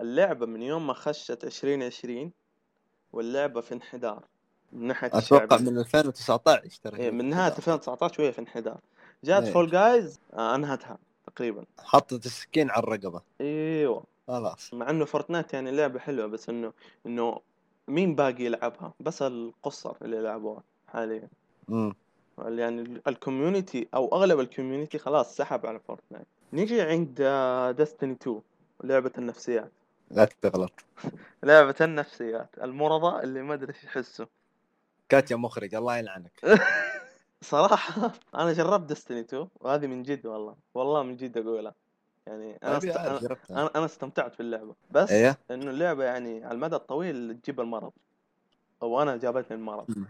اللعبة 0.00 0.46
من 0.46 0.62
يوم 0.62 0.86
ما 0.86 0.94
خشت 0.94 1.44
2020 1.44 2.32
واللعبة 3.12 3.60
في 3.60 3.74
انحدار. 3.74 4.24
من 4.74 4.86
ناحية 4.86 5.06
أتوقع 5.06 5.44
الشعبية. 5.44 5.70
من 5.70 5.78
2019 5.78 6.70
ترى 6.82 6.96
إيه، 6.96 7.10
من 7.10 7.30
نهاية 7.30 7.52
2019 7.52 8.22
وهي 8.22 8.32
في 8.32 8.38
انحدار. 8.38 8.78
جات 9.24 9.42
إيه. 9.42 9.52
Fall 9.52 9.70
Guys 9.70 10.20
آه 10.34 10.54
أنهتها 10.54 10.98
تقريبا. 11.26 11.64
حطت 11.78 12.26
السكين 12.26 12.70
على 12.70 12.82
الرقبة. 12.82 13.20
إيوه. 13.40 14.04
خلاص. 14.28 14.74
مع 14.74 14.90
إنه 14.90 15.04
Fortnite 15.04 15.54
يعني 15.54 15.70
لعبة 15.70 15.98
حلوة 15.98 16.26
بس 16.26 16.48
إنه 16.48 16.72
إنه 17.06 17.40
مين 17.88 18.14
باقي 18.14 18.44
يلعبها؟ 18.44 18.92
بس 19.00 19.22
القصر 19.22 19.96
اللي 20.02 20.16
يلعبوها 20.16 20.62
حاليا. 20.88 21.28
امم 21.70 21.94
يعني 22.38 23.00
ال 23.06 23.14
community 23.14 23.88
أو 23.94 24.16
أغلب 24.16 24.40
ال 24.40 24.46
community 24.46 24.98
خلاص 24.98 25.36
سحب 25.36 25.66
على 25.66 25.80
Fortnite. 25.80 26.26
نيجي 26.52 26.82
عند 26.82 27.14
ديستني 27.76 28.12
2 28.12 28.40
لعبة 28.84 29.12
النفسيات. 29.18 29.72
لا 30.10 30.28
تغلط. 30.42 30.72
لعبة 31.42 31.74
النفسيات 31.80 32.48
المرضى 32.62 33.22
اللي 33.22 33.42
ما 33.42 33.54
أدري 33.54 33.72
إيش 33.74 33.84
يحسوا. 33.84 34.26
كاتيا 35.08 35.36
مخرج 35.36 35.74
الله 35.74 35.96
يلعنك. 35.96 36.40
صراحة 37.42 38.12
أنا 38.34 38.52
جربت 38.52 38.88
ديستني 38.88 39.20
2 39.20 39.48
وهذه 39.60 39.86
من 39.86 40.02
جد 40.02 40.26
والله 40.26 40.56
والله 40.74 41.02
من 41.02 41.16
جد 41.16 41.38
أقولها. 41.38 41.74
يعني 42.26 42.58
أنا 42.62 42.76
أبي 42.76 42.90
است... 42.90 43.50
أنا 43.50 43.70
أنا 43.76 43.84
استمتعت 43.84 44.38
باللعبة. 44.38 44.74
بس 44.90 45.10
إيه؟ 45.10 45.38
إنه 45.50 45.70
اللعبة 45.70 46.04
يعني 46.04 46.44
على 46.44 46.54
المدى 46.54 46.76
الطويل 46.76 47.40
تجيب 47.42 47.60
المرض. 47.60 47.92
أو 48.82 49.02
أنا 49.02 49.16
جابتني 49.16 49.56
المرض. 49.56 50.06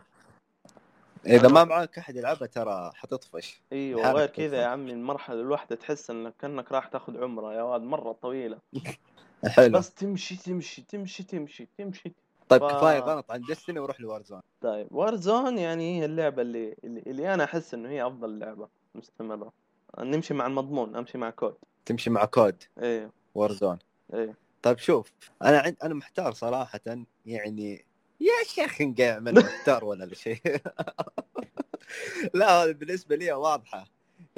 إذا 1.27 1.49
ما 1.49 1.65
معاك 1.65 1.99
أحد 1.99 2.17
يلعبها 2.17 2.47
ترى 2.47 2.93
حتطفش. 2.95 3.61
أيوه 3.73 4.03
حالك 4.03 4.17
غير 4.17 4.29
كذا. 4.29 4.63
يا 4.63 4.67
عمي 4.67 4.93
المرحلة 4.93 5.41
الواحدة 5.41 5.77
تحس 5.77 6.11
انك 6.11 6.35
كانك 6.39 6.73
راح 6.73 6.87
تاخذ 6.87 7.23
عمرة 7.23 7.55
يا 7.55 7.63
واد 7.63 7.81
مرة 7.81 8.13
طويلة. 8.13 8.59
حلو. 9.57 9.79
بس 9.79 9.95
تمشي 9.95 10.37
تمشي 10.37 10.83
تمشي 10.83 11.23
تمشي 11.23 11.69
تمشي. 11.79 12.13
طيب 12.49 12.61
ف- 12.61 12.73
كفاية 12.73 12.99
غلط 12.99 13.31
عن 13.31 13.41
Destiny 13.41 13.79
وروح 13.79 14.01
ل 14.01 14.05
Warzone. 14.05 14.41
طيب 14.65 14.89
Warzone 14.91 15.59
يعني 15.59 16.01
هي 16.01 16.05
اللعبة 16.05 16.43
اللي, 16.43 16.77
اللي 16.85 17.35
أنا 17.35 17.45
أحس 17.45 17.75
إنه 17.75 17.89
هي 17.89 18.07
أفضل 18.07 18.39
لعبة 18.39 18.69
مستمرة. 18.95 19.53
نمشي 19.99 20.35
مع 20.35 20.47
المضمون 20.47 20.97
أمشي 20.97 21.19
مع 21.19 21.31
COD. 21.31 21.55
تمشي 21.87 22.11
مع 22.11 22.25
COD. 22.25 22.63
إيه. 22.83 23.11
Warzone 23.35 23.79
إيه. 24.15 24.37
طيب 24.63 24.79
شوف 24.79 25.13
أنا 25.43 25.59
عند 25.59 25.77
أنا 25.83 25.95
محتار 25.95 26.33
صراحة 26.33 26.81
يعني 27.27 27.85
يا 28.21 28.45
شيخ 28.47 28.83
نقع 28.83 29.19
من 29.19 29.35
محتار 29.35 29.85
ولا 29.85 30.05
لا 30.11 30.15
شيء. 30.15 30.41
لا 32.35 32.63
هذا 32.63 32.73
بالنسبة 32.73 33.17
لي 33.17 33.33
واضحة. 33.33 33.85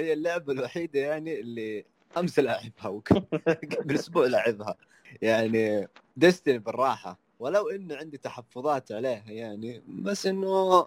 هي 0.00 0.12
اللعبة 0.12 0.52
الوحيدة 0.52 1.00
يعني 1.00 1.40
اللي 1.40 1.84
أمس 2.16 2.38
لاعبها 2.38 2.88
وقبل 2.88 3.94
أسبوع 3.94 4.26
لاعبها 4.26 4.76
يعني 5.22 5.88
ديستني 6.16 6.58
بالراحة. 6.58 7.25
ولو 7.38 7.68
انه 7.70 7.96
عندي 7.96 8.18
تحفظات 8.18 8.92
عليها 8.92 9.24
يعني 9.26 9.82
بس 9.88 10.26
إنه 10.26 10.82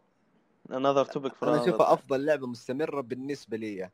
another 0.69 1.07
topic 1.07 1.31
for 1.41 1.43
أنا 1.43 1.63
اشوفها 1.63 1.93
أفضل 1.93 2.25
لعبة 2.25 2.47
مستمرة 2.47 3.01
بالنسبة 3.01 3.57
لي. 3.57 3.89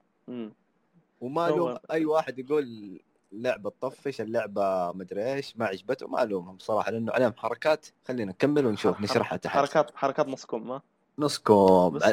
وما 1.21 1.47
هو- 1.47 1.55
لوم 1.57 1.77
أي 1.91 2.05
واحد 2.05 2.39
يقول 2.39 2.99
لعبة 3.31 3.69
تطفش 3.69 4.21
اللعبة 4.21 4.91
مدري 4.91 5.33
إيش 5.33 5.57
ما 5.57 5.65
عجبته 5.65 6.07
ما 6.07 6.23
ألومهم 6.23 6.57
صراحة 6.59 6.91
لأنه 6.91 7.11
عليهم 7.11 7.33
حركات. 7.37 7.85
خلينا 8.07 8.31
نكمل 8.31 8.65
ونشوف 8.65 9.01
نشرحها 9.01 9.37
تحت. 9.37 9.57
حركات 9.57 9.95
حركات 9.95 10.27
نص 10.27 10.45
كم 10.45 10.71
ها؟ 10.71 10.81
نص 11.19 11.37
كوم. 11.37 11.93
بس 11.93 12.03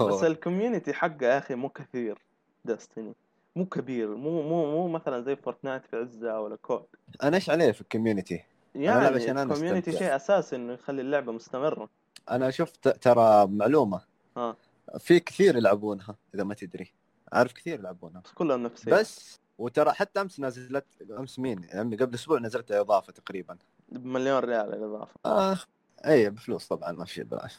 بس. 0.00 0.24
ال 0.24 0.31
community 0.31 0.92
حقه 0.92 1.26
يا 1.26 1.38
أخي 1.38 1.54
مو 1.54 1.68
كثير 1.68 2.18
Destiny 2.64 3.14
مو 3.56 3.66
كبير 3.66 4.14
مو 4.14 4.42
مو 4.42 4.70
مو 4.70 4.88
مثلا 4.88 5.20
زي 5.22 5.36
Fortnite 5.36 5.86
في 5.86 5.96
عزة 5.96 6.40
ولا 6.40 6.56
COD 6.56 6.82
أنا 7.22 7.36
إيش 7.36 7.50
عليه 7.50 7.72
في 7.72 7.80
ال 7.80 7.86
community 7.86 8.44
يعني 8.74 9.42
ال 9.42 9.46
community. 9.46 9.92
شيء 9.92 10.16
اساسي 10.16 10.56
إنه 10.56 10.72
يخلي 10.72 11.02
اللعبة 11.02 11.32
مستمرة. 11.32 11.90
أنا 12.30 12.50
شفت 12.50 12.88
ترى 12.88 13.46
معلومة. 13.46 14.00
ها 14.36 14.56
في 14.98 15.20
كثير 15.20 15.56
يلعبونها 15.56 16.16
إذا 16.34 16.44
ما 16.44 16.54
تدري. 16.54 16.92
عارف 17.32 17.52
كثير 17.52 17.78
يلعبونها. 17.78 18.20
بس 18.20 18.32
كلها 18.32 18.56
نفسية 18.56 18.92
بس 18.92 19.40
وترى 19.58 19.92
حتى 19.92 20.20
أمس 20.20 20.40
نزلت 20.40 20.86
أمس 21.18 21.38
مين؟ 21.38 21.62
يعني 21.64 21.96
قبل 21.96 22.14
أسبوع 22.14 22.38
نزلت 22.38 22.72
إضافة 22.72 23.12
تقريبا. 23.12 23.58
بمليون 23.88 24.38
ريال 24.38 24.74
الإضافة. 24.74 25.14
آه 25.26 25.58
إي 26.06 26.30
بفلوس 26.30 26.66
طبعا 26.66 26.92
ما 26.92 27.04
في 27.04 27.22
بلاش 27.22 27.58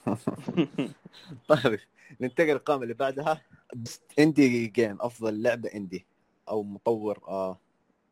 طيب 1.50 1.80
ننتقل 2.22 2.48
للقائمة 2.48 2.84
اللي 2.84 2.94
بعدها. 2.94 3.42
indie 4.20 4.68
game 4.68 4.98
أفضل 5.02 5.42
لعبة 5.42 5.70
indie 5.76 6.06
أو 6.50 6.64
مطور 6.64 7.20
آه 7.28 7.60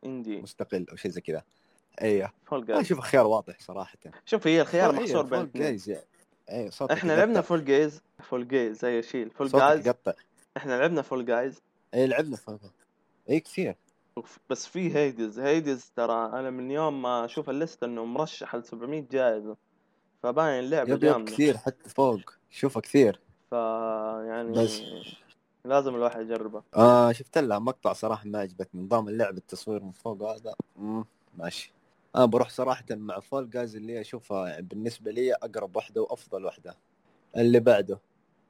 indie 0.05 0.41
مستقل 0.41 0.85
أو 0.91 0.95
شيء 0.95 1.11
زي 1.11 1.21
كذا. 1.21 1.43
أيوه 2.01 2.31
Fall 2.45 2.59
ما 2.59 2.65
Guys. 2.65 2.79
أشوف 2.79 2.99
خيار 2.99 3.27
واضح 3.27 3.59
صراحة. 3.59 3.97
شوف 4.25 4.47
هي 4.47 4.61
الخيار 4.61 4.93
Fall- 4.95 5.03
محصور 5.03 5.23
إيه، 5.23 5.29
بين 5.43 5.51
Guys 5.55 5.95
اي 6.51 6.71
صوتك 6.71 6.91
إحنا. 6.91 7.13
لعبنا 7.13 7.41
فول 7.41 7.65
جايز. 7.65 8.01
Fall 8.23 8.47
Guys 8.47 8.79
زي 8.79 9.01
شيل 9.01 9.29
Fall 9.29 9.47
Guys. 9.47 9.87
يقطع. 9.87 10.13
إحنا 10.57 10.73
لعبنا 10.79 11.01
Fall 11.01 11.25
Guys. 11.25 11.61
اي 11.93 12.07
لعبنا 12.07 12.35
Fall 12.35 12.59
اي 13.29 13.39
كثير. 13.39 13.75
بس 14.49 14.67
في 14.67 14.95
Hades. 14.95 15.39
Hades 15.39 15.91
ترى 15.95 16.25
أنا 16.39 16.49
من 16.49 16.71
يوم 16.71 17.01
ما 17.01 17.25
أشوف 17.25 17.49
ال 17.49 17.56
list 17.56 17.83
إنه 17.83 18.05
مرشح 18.05 18.55
ل 18.55 18.63
700 18.65 19.05
جائزة. 19.11 19.55
فباين 20.23 20.63
yep 20.63 20.99
جامدة. 20.99 21.31
كثير 21.31 21.57
حتى 21.57 21.89
فوق. 21.89 22.19
شوفها 22.49 22.81
كثير. 22.81 23.19
فيعني 23.49 24.51
بس 24.51 24.81
لازم 25.65 25.95
الواحد 25.95 26.21
يجربه. 26.21 26.63
آه 26.75 27.11
شفت 27.11 27.37
لها 27.37 27.59
مقطع 27.59 27.93
صراحة 27.93 28.25
ما 28.27 28.39
عجبتني. 28.39 28.81
نظام 28.81 29.07
اللعب 29.09 29.37
التصوير 29.37 29.83
من 29.83 29.91
فوق 29.91 30.23
هذا. 30.23 30.55
ماشي. 31.37 31.73
أنا 32.15 32.25
بروح 32.25 32.49
صراحة 32.49 32.85
مع 32.91 33.19
Fall 33.19 33.49
Guys 33.49 33.75
اللي 33.75 34.01
اشوفها 34.01 34.47
يعني 34.47 34.61
بالنسبة 34.61 35.11
لي 35.11 35.33
أقرب 35.33 35.75
واحدة 35.75 36.01
وأفضل 36.01 36.45
واحدة 36.45 36.77
اللي 37.37 37.59
بعده 37.59 37.99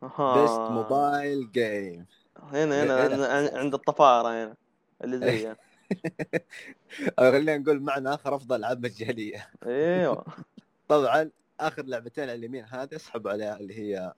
أها. 0.04 0.42
best 0.42 0.60
mobile 0.60 1.52
game 1.52 2.06
هنا 2.40 2.84
هنا 2.84 3.08
هنا. 3.08 3.14
عند- 3.14 3.22
عند- 3.22 3.54
عند 3.58 3.74
الطفارة 3.74 4.30
هنا 4.30 4.56
اللي 5.04 5.18
زي 5.18 5.56
خلينا 7.20 7.58
نقول 7.58 7.80
معنا 7.82 8.14
آخر 8.14 8.36
أفضل 8.36 8.56
ألعاب 8.56 8.86
مجانية. 8.86 9.50
أيوه. 9.66 10.26
طبعا 10.90 11.30
آخر 11.60 11.84
لعبتين 11.86 12.24
على 12.24 12.34
اليمين 12.34 12.66
هذه 12.66 12.96
اسحبوا 12.96 13.32
عليها 13.32 13.58
اللي 13.60 13.80
هي 13.80 14.14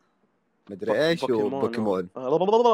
مدري 0.69 1.07
إيش 1.07 1.23
وبوكيمون. 1.23 2.09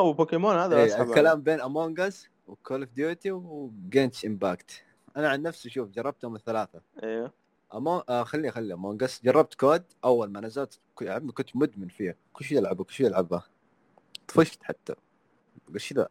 وبوكيمون 0.02 0.56
هذا 0.56 0.78
إيه 0.78 0.86
أسحب. 0.86 1.10
الكلام 1.10 1.42
بين 1.42 1.62
Among 1.62 2.00
Us 2.00 2.28
و 2.48 2.54
Call 2.54 2.82
of 2.82 2.94
Duty 2.94 3.32
و 3.32 3.43
Genshin 3.43 4.26
Impact 4.26 4.84
أنا 5.18 5.30
عن 5.30 5.42
نفسي 5.42 5.70
شوف 5.70 5.90
جربتهم 5.90 6.36
الثلاثة. 6.36 6.82
أيوه. 7.04 7.32
أمو... 7.74 8.00
آه 8.00 8.24
خلي 8.24 8.52
خلي 8.52 8.74
Among 8.74 9.04
Us 9.04 9.22
جربت 9.24 9.54
COD 9.54 9.84
أول 10.04 10.32
ما 10.32 10.42
نزلت 10.42 10.80
يا 11.02 11.14
عمي 11.14 11.32
كنت 11.32 11.56
مدمن 11.56 11.88
فيها. 11.88 12.16
كل 12.34 12.46
شيء 12.46 12.60
العبه 12.60 12.84
كل 12.84 12.94
شيء 12.94 13.08
العبه 13.08 13.44
طفشت 14.28 14.64
حتى. 14.64 14.96
إيش 15.74 15.94
ذا؟ 15.94 16.08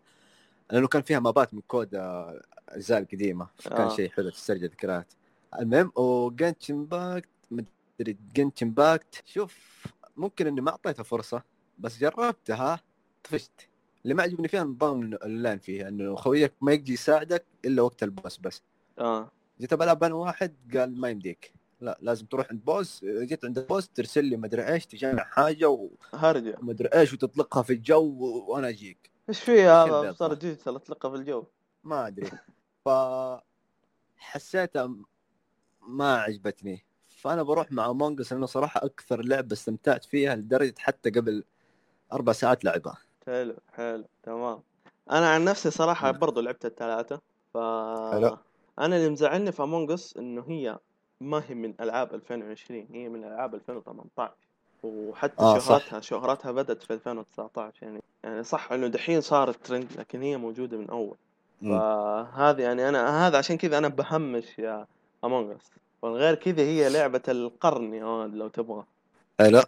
لأنه 0.71 0.89
كان 0.89 1.03
فيها 1.03 1.19
مابات 1.19 1.55
من 1.55 1.61
COD 1.61 1.95
آه، 1.95 2.43
أجزاء 2.69 2.99
القديمة. 2.99 3.49
فكان 3.59 3.81
آه. 3.87 3.97
شيء 3.97 4.11
حلو 4.11 4.31
تسترجع 4.31 4.67
ذكريات. 4.67 5.13
المهم 5.61 5.93
و 5.97 6.06
Genshin 6.06 6.71
Impact 6.71 7.29
مدري 7.51 8.17
Genshin 8.35 8.63
Impact 8.63 9.23
شوف 9.27 9.87
ممكن 10.17 10.47
إني 10.47 10.61
ما 10.61 10.71
أعطيتها 10.71 11.03
فرصة 11.03 11.43
بس 11.79 11.99
جربتها 11.99 12.81
طفشت. 13.25 13.69
اللي 14.03 14.15
ما 14.15 14.23
عجبني 14.23 14.49
فيها 14.49 14.65
نظام 14.65 15.03
الأونلاين 15.03 15.59
فيها 15.59 15.89
إنه 15.89 16.15
خويك 16.17 16.53
ما 16.61 16.73
يجي 16.73 16.93
يساعدك 16.93 17.45
إلا 17.65 17.83
وقت 17.83 18.03
ال 18.03 18.10
boss 18.10 18.37
بس. 18.37 18.63
آه. 19.01 19.31
جيت 19.61 19.75
بلعب 19.75 20.05
أنا 20.05 20.15
واحد 20.15 20.55
قال 20.77 21.01
ما 21.01 21.09
يمديك. 21.09 21.53
لا 21.81 21.99
لازم 22.03 22.27
تروح 22.27 22.47
عند 22.51 22.65
boss. 22.65 23.05
جيت 23.05 23.45
عند 23.45 23.59
ال 23.59 23.65
boss 23.65 23.89
ترسل 23.89 24.25
لي 24.25 24.37
مدري 24.37 24.69
إيش 24.73 24.87
تجمع 24.87 25.25
حاجة 25.25 25.89
هرجة 26.15 26.57
ومدري 26.63 26.89
إيش 26.89 27.13
وتطلقها 27.13 27.63
في 27.63 27.73
الجو 27.73 28.03
و- 28.03 28.45
وأنا 28.53 28.69
أجيك. 28.69 29.11
إيش 29.29 29.41
في 29.41 29.63
هذا؟ 29.63 30.13
صار. 30.13 30.35
digital 30.35 30.75
اطلقها 30.75 31.11
في 31.11 31.17
الجو. 31.17 31.45
ما 31.85 32.07
أدري. 32.07 32.31
ف 32.85 32.89
حسيتها 34.17 34.95
ما 35.89 36.15
عجبتني. 36.17 36.85
فأنا 37.09 37.43
بروح 37.43 37.73
مع 37.73 37.91
Among 37.91 38.21
Us 38.21 38.33
لأنه 38.33 38.47
صراحة 38.47 38.85
أكثر 38.85 39.23
لعبة 39.25 39.53
استمتعت 39.53 40.05
فيها 40.05 40.35
لدرجة 40.37 40.75
حتى 40.79 41.11
قبل 41.11 41.45
أربع 42.13 42.33
ساعات 42.33 42.65
لعبها. 42.65 42.99
حلو 43.27 43.57
حلو 43.73 44.05
تمام. 44.23 44.63
أنا 45.11 45.29
عن 45.31 45.45
نفسي 45.45 45.71
صراحة 45.71 46.13
مم. 46.13 46.19
برضو 46.19 46.41
لعبت 46.41 46.65
الثلاثة 46.67 47.21
ف 47.55 47.59
حلو. 48.13 48.39
أنا 48.79 48.97
اللي 48.97 49.09
مزعلني 49.09 49.53
في 49.53 49.63
Among 49.63 50.01
Us 50.01 50.17
إنه 50.17 50.45
هي 50.49 50.79
ما 51.21 51.43
هي 51.49 51.55
من 51.55 51.75
ألعاب 51.81 52.15
2020 52.15 52.87
هي 52.93 53.09
من 53.09 53.25
ألعاب 53.25 53.55
2018 53.55 54.33
وحتى 54.83 55.43
آه، 55.43 55.59
صح. 55.59 55.67
شهرتها 55.69 56.01
شهرتها 56.01 56.53
بدت 56.53 56.83
في 56.83 56.93
2019 56.95 57.83
يعني. 57.83 58.03
يعني 58.25 58.45
صح 58.45 58.73
إنه 58.73 58.87
دحين 58.87 59.21
صارت 59.21 59.67
ترند 59.67 59.87
لكن 59.99 60.23
هي 60.23 60.37
موجودة 60.37 60.77
من 60.79 60.91
أول. 60.91 61.17
فهذه 61.63 62.63
يعني 62.63 62.89
أنا 62.89 63.27
هذا 63.27 63.39
عشان 63.39 63.57
كذا 63.57 63.79
أنا 63.79 63.89
بهمش 63.89 64.59
يا 64.59 64.87
Among 65.25 65.58
Us 65.58 65.71
والغير 66.03 66.35
كذا 66.35 66.63
هي 66.63 66.89
لعبة 66.89 67.23
القرن 67.29 67.95
يا 67.95 68.05
ولد 68.05 68.35
لو 68.35 68.49
تبغى. 68.49 68.85
حلو 69.39 69.63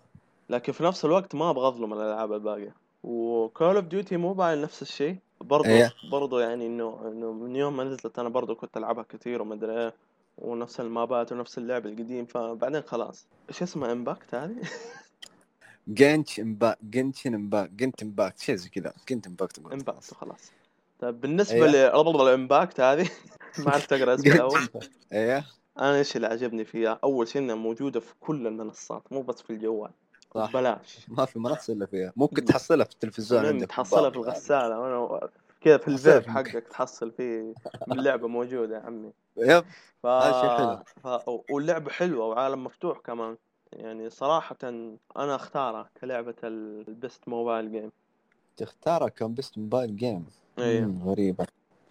لكن 0.51 0.73
في 0.73 0.85
نفس 0.85 1.05
الوقت 1.05 1.35
ما 1.35 1.51
أبغى 1.51 1.69
أظلم 1.69 1.93
الألعاب 1.93 2.33
الباقية. 2.33 2.75
و 3.05 3.19
Call 3.19 3.77
of 3.77 3.85
Duty 3.85 4.17
Mobile 4.17 4.63
نفس 4.63 4.83
الشيء. 4.83 5.17
برضه 5.43 5.69
إيه. 5.69 5.93
برضه 6.11 6.41
يعني 6.41 6.67
إنه 6.67 7.01
إنه 7.13 7.33
من 7.33 7.57
يوم 7.57 7.77
ما 7.77 7.85
نزلت 7.85 8.19
أنا 8.19 8.29
برضه 8.29 8.55
كنت 8.55 8.77
ألعبها 8.77 9.05
كثير 9.09 9.43
وما 9.43 9.55
أدري 9.55 9.79
إيه 9.79 9.95
ونفس 10.39 10.81
المابات 10.81 11.33
ونفس 11.33 11.59
اللعب 11.59 11.87
القديم 11.87 12.27
فبعدين 12.27 12.83
خلاص. 12.83 13.27
إيش 13.49 13.63
اسمها 13.63 13.93
Impact 13.93 14.35
هذه؟ 14.35 14.57
Genshin 15.89 16.41
Impact 16.41 16.79
Genshin 16.83 17.35
Impact 17.35 17.71
Genshin 17.71 18.03
Impact 18.03 18.39
شيء 18.39 18.55
زي 18.55 18.69
كذا. 18.69 18.93
Genshin 19.09 19.27
Impact 19.27 19.53
تقول. 19.53 19.73
Impact 19.73 20.13
وخلاص 20.13 20.53
طيب 21.01 21.21
بالنسبة 21.21 21.65
إيه. 21.65 22.03
لل 22.03 22.22
Impact 22.22 22.81
هذه 22.81 23.11
ما 23.59 23.71
عرفت 23.71 23.93
أقرأ 23.93 24.15
اسمها 24.15 24.41
أول. 24.41 24.69
إيه. 25.13 25.47
أنا 25.79 25.99
إيش 25.99 26.17
اللي 26.17 26.27
عجبني 26.27 26.65
فيها؟ 26.65 26.99
أول 27.05 27.29
شيء 27.29 27.43
إنها 27.43 27.55
موجودة 27.55 28.01
في 28.01 28.15
كل 28.21 28.47
المنصات 28.47 29.03
مو 29.13 29.23
بس 29.23 29.43
في 29.43 29.51
الجوال. 29.51 29.91
صح. 30.35 30.53
بلاش. 30.53 31.07
ما 31.09 31.25
في 31.25 31.39
منصة 31.39 31.73
إلا 31.73 31.87
فيها. 31.87 32.13
ممكن 32.17 32.45
تحصلها 32.45 32.85
في 32.85 32.93
التلفزيون 32.93 33.47
عندك. 33.47 33.67
تحصلها 33.67 34.11
في 34.11 34.17
الغسالة. 34.17 34.81
وأنا 34.81 35.29
كذا 35.61 35.79
في 35.79 35.89
الفيب 35.89 36.23
في 36.23 36.31
حقك 36.31 36.67
تحصل 36.71 37.11
فيه 37.11 37.55
اللعبة 37.93 38.29
موجودة 38.29 38.77
يا 38.77 38.83
عمي. 38.83 39.13
yep. 39.37 39.65
ف... 40.03 40.07
هذا. 40.07 40.83
ف... 41.05 41.29
واللعبة 41.51 41.91
حلوة 41.91 42.27
وعالم 42.27 42.65
مفتوح 42.65 42.99
كمان. 42.99 43.37
يعني 43.73 44.11
صراحة 44.11 44.57
أنا 45.17 45.35
أختارها 45.35 45.91
كلعبة 46.01 46.35
ال- 46.45 46.89
ال 46.89 46.97
best 46.97 47.29
mobile 47.29 47.73
game 47.73 47.93
تختارها 48.57 49.09
ك 49.09 49.35
best 49.35 49.59
mobile 49.59 49.97
game 49.97 50.27
غريبة. 51.05 51.47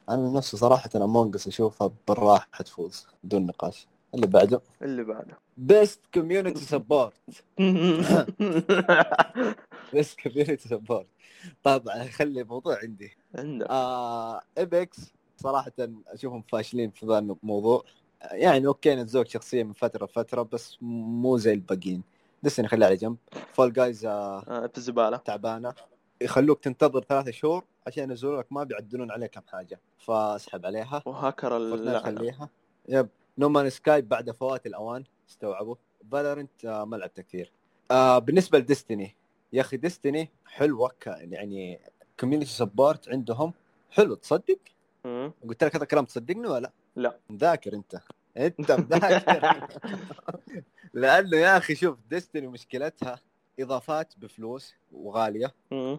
أنا 0.09 0.29
نفسي 0.29 0.57
صراحة 0.57 0.89
Among 0.95 1.35
Us 1.35 1.47
أشوفها 1.47 1.91
بالراحة 2.07 2.63
تفوز 2.65 3.07
بدون 3.23 3.45
نقاش. 3.45 3.87
اللي 4.15 4.27
بعده. 4.27 4.61
اللي 4.81 5.03
بعده. 5.03 5.37
best 5.57 5.99
community 6.13 6.59
support 6.59 7.13
best 9.93 10.19
community 10.21 10.67
support 10.69 11.07
طبعا 11.63 12.03
خلي 12.03 12.41
الموضوع 12.41 12.77
عندي. 12.83 13.17
عندك. 13.35 13.67
آه 13.69 14.41
Apex 14.57 15.13
صراحة 15.37 15.71
أشوفهم 16.07 16.41
فاشلين 16.41 16.91
في 16.91 17.05
ذا 17.05 17.19
الموضوع. 17.19 17.83
يعني 18.31 18.67
okay 18.67 18.95
نزلوك 18.95 19.27
شخصية 19.27 19.63
من 19.63 19.73
فترة 19.73 20.05
لفترة 20.05 20.41
بس 20.41 20.77
مو 20.81 21.37
زي 21.37 21.53
الباقيين. 21.53 22.03
Destiny 22.43 22.67
خليها 22.67 22.87
على 22.87 22.95
جنب. 22.95 23.17
Fall 23.53 23.73
Guys 23.73 24.05
آه 24.05 24.39
آه، 24.47 24.67
في 24.67 24.77
الزبالة. 24.77 25.17
تعبانة. 25.17 25.73
يخلوك 26.21 26.63
تنتظر 26.63 27.03
ثلاثة 27.03 27.31
شهور 27.31 27.63
عشان 27.87 28.03
ينزلوا 28.03 28.41
لك 28.41 28.51
ما 28.51 28.63
بيعدلون 28.63 29.11
عليك 29.11 29.31
كم 29.31 29.41
حاجة. 29.47 29.79
فاسحب 29.97 30.65
عليها. 30.65 31.03
وهاكر 31.05 31.49
خليها 31.99 32.49
yep. 32.89 33.09
No 33.41 33.49
Man's 33.49 33.69
Sky 33.69 34.01
بعد 34.01 34.31
فوات 34.31 34.65
الأوان 34.65 35.03
استوعبوا. 35.29 35.75
Valorant 36.11 36.65
آه 36.65 36.85
ما 36.85 36.95
لعبت 36.95 37.21
كثير 37.21 37.51
آه 37.91 38.19
بالنسبة 38.19 38.59
ل 38.59 38.66
Destiny 38.66 39.15
يا 39.53 39.61
أخي 39.61 39.77
Destiny 39.77 40.29
حلوة 40.45 40.91
يعني 41.05 41.79
community 42.19 42.49
support 42.49 43.09
عندهم. 43.09 43.53
حلو 43.91 44.15
تصدق. 44.15 44.59
قلت 45.47 45.63
لك 45.63 45.75
هذا 45.75 45.83
الكلام 45.83 46.05
تصدقني 46.05 46.47
ولا؟ 46.47 46.71
لا. 46.95 47.17
مذاكر 47.29 47.73
أنت. 47.73 48.01
أنت 48.37 48.71
مذاكر. 48.71 49.67
لأنه 50.93 51.37
يا 51.37 51.57
أخي 51.57 51.75
شوف 51.75 51.97
Destiny 52.09 52.47
مشكلتها 52.47 53.19
إضافات 53.59 54.13
بفلوس 54.17 54.75
وغالية. 54.91 55.53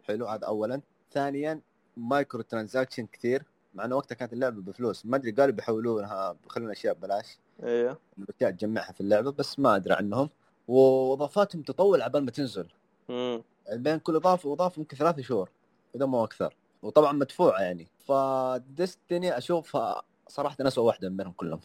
حلو 0.09 0.27
هذا 0.27 0.47
اولا. 0.47 0.81
ثانيا 1.13 1.61
microtransaction 1.97 3.07
كثير. 3.07 3.43
مع 3.75 3.85
إنه 3.85 3.97
وقتها 3.97 4.15
كانت 4.15 4.33
اللعبة 4.33 4.63
بفلوس. 4.63 5.07
ما 5.07 5.17
أدري 5.17 5.31
قالوا 5.31 5.55
بيحولونها 5.55 6.37
بيخلون 6.45 6.71
أشياء 6.71 6.95
ببلاش. 6.95 7.39
أيوه 7.63 7.99
الاشياء 8.19 8.51
تجمعها 8.51 8.93
في 8.93 9.01
اللعبة 9.01 9.33
بس 9.33 9.59
ما 9.59 9.77
أدري 9.77 9.95
عنهم. 9.95 10.31
وإضافاتهم 10.69 11.63
تطول 11.63 12.03
عبال 12.03 12.25
ما 12.25 12.31
تنزل. 12.31 12.67
مم. 13.09 13.43
بين 13.73 13.99
كل 13.99 14.17
إضافة 14.17 14.49
وإضافة 14.49 14.81
ممكن 14.81 14.97
ثلاث 14.97 15.21
شهور 15.21 15.51
إذا 15.95 16.07
مو 16.07 16.25
أكثر. 16.25 16.55
وطبعا 16.83 17.13
مدفوعة 17.13 17.61
يعني. 17.61 17.89
ف 18.09 18.25
Destiny 18.25 19.39
أشوفها 19.39 20.03
صراحة 20.29 20.57
اسوء 20.61 20.85
واحدة 20.85 21.09
من 21.09 21.17
بينهم 21.17 21.33
كلهم. 21.33 21.61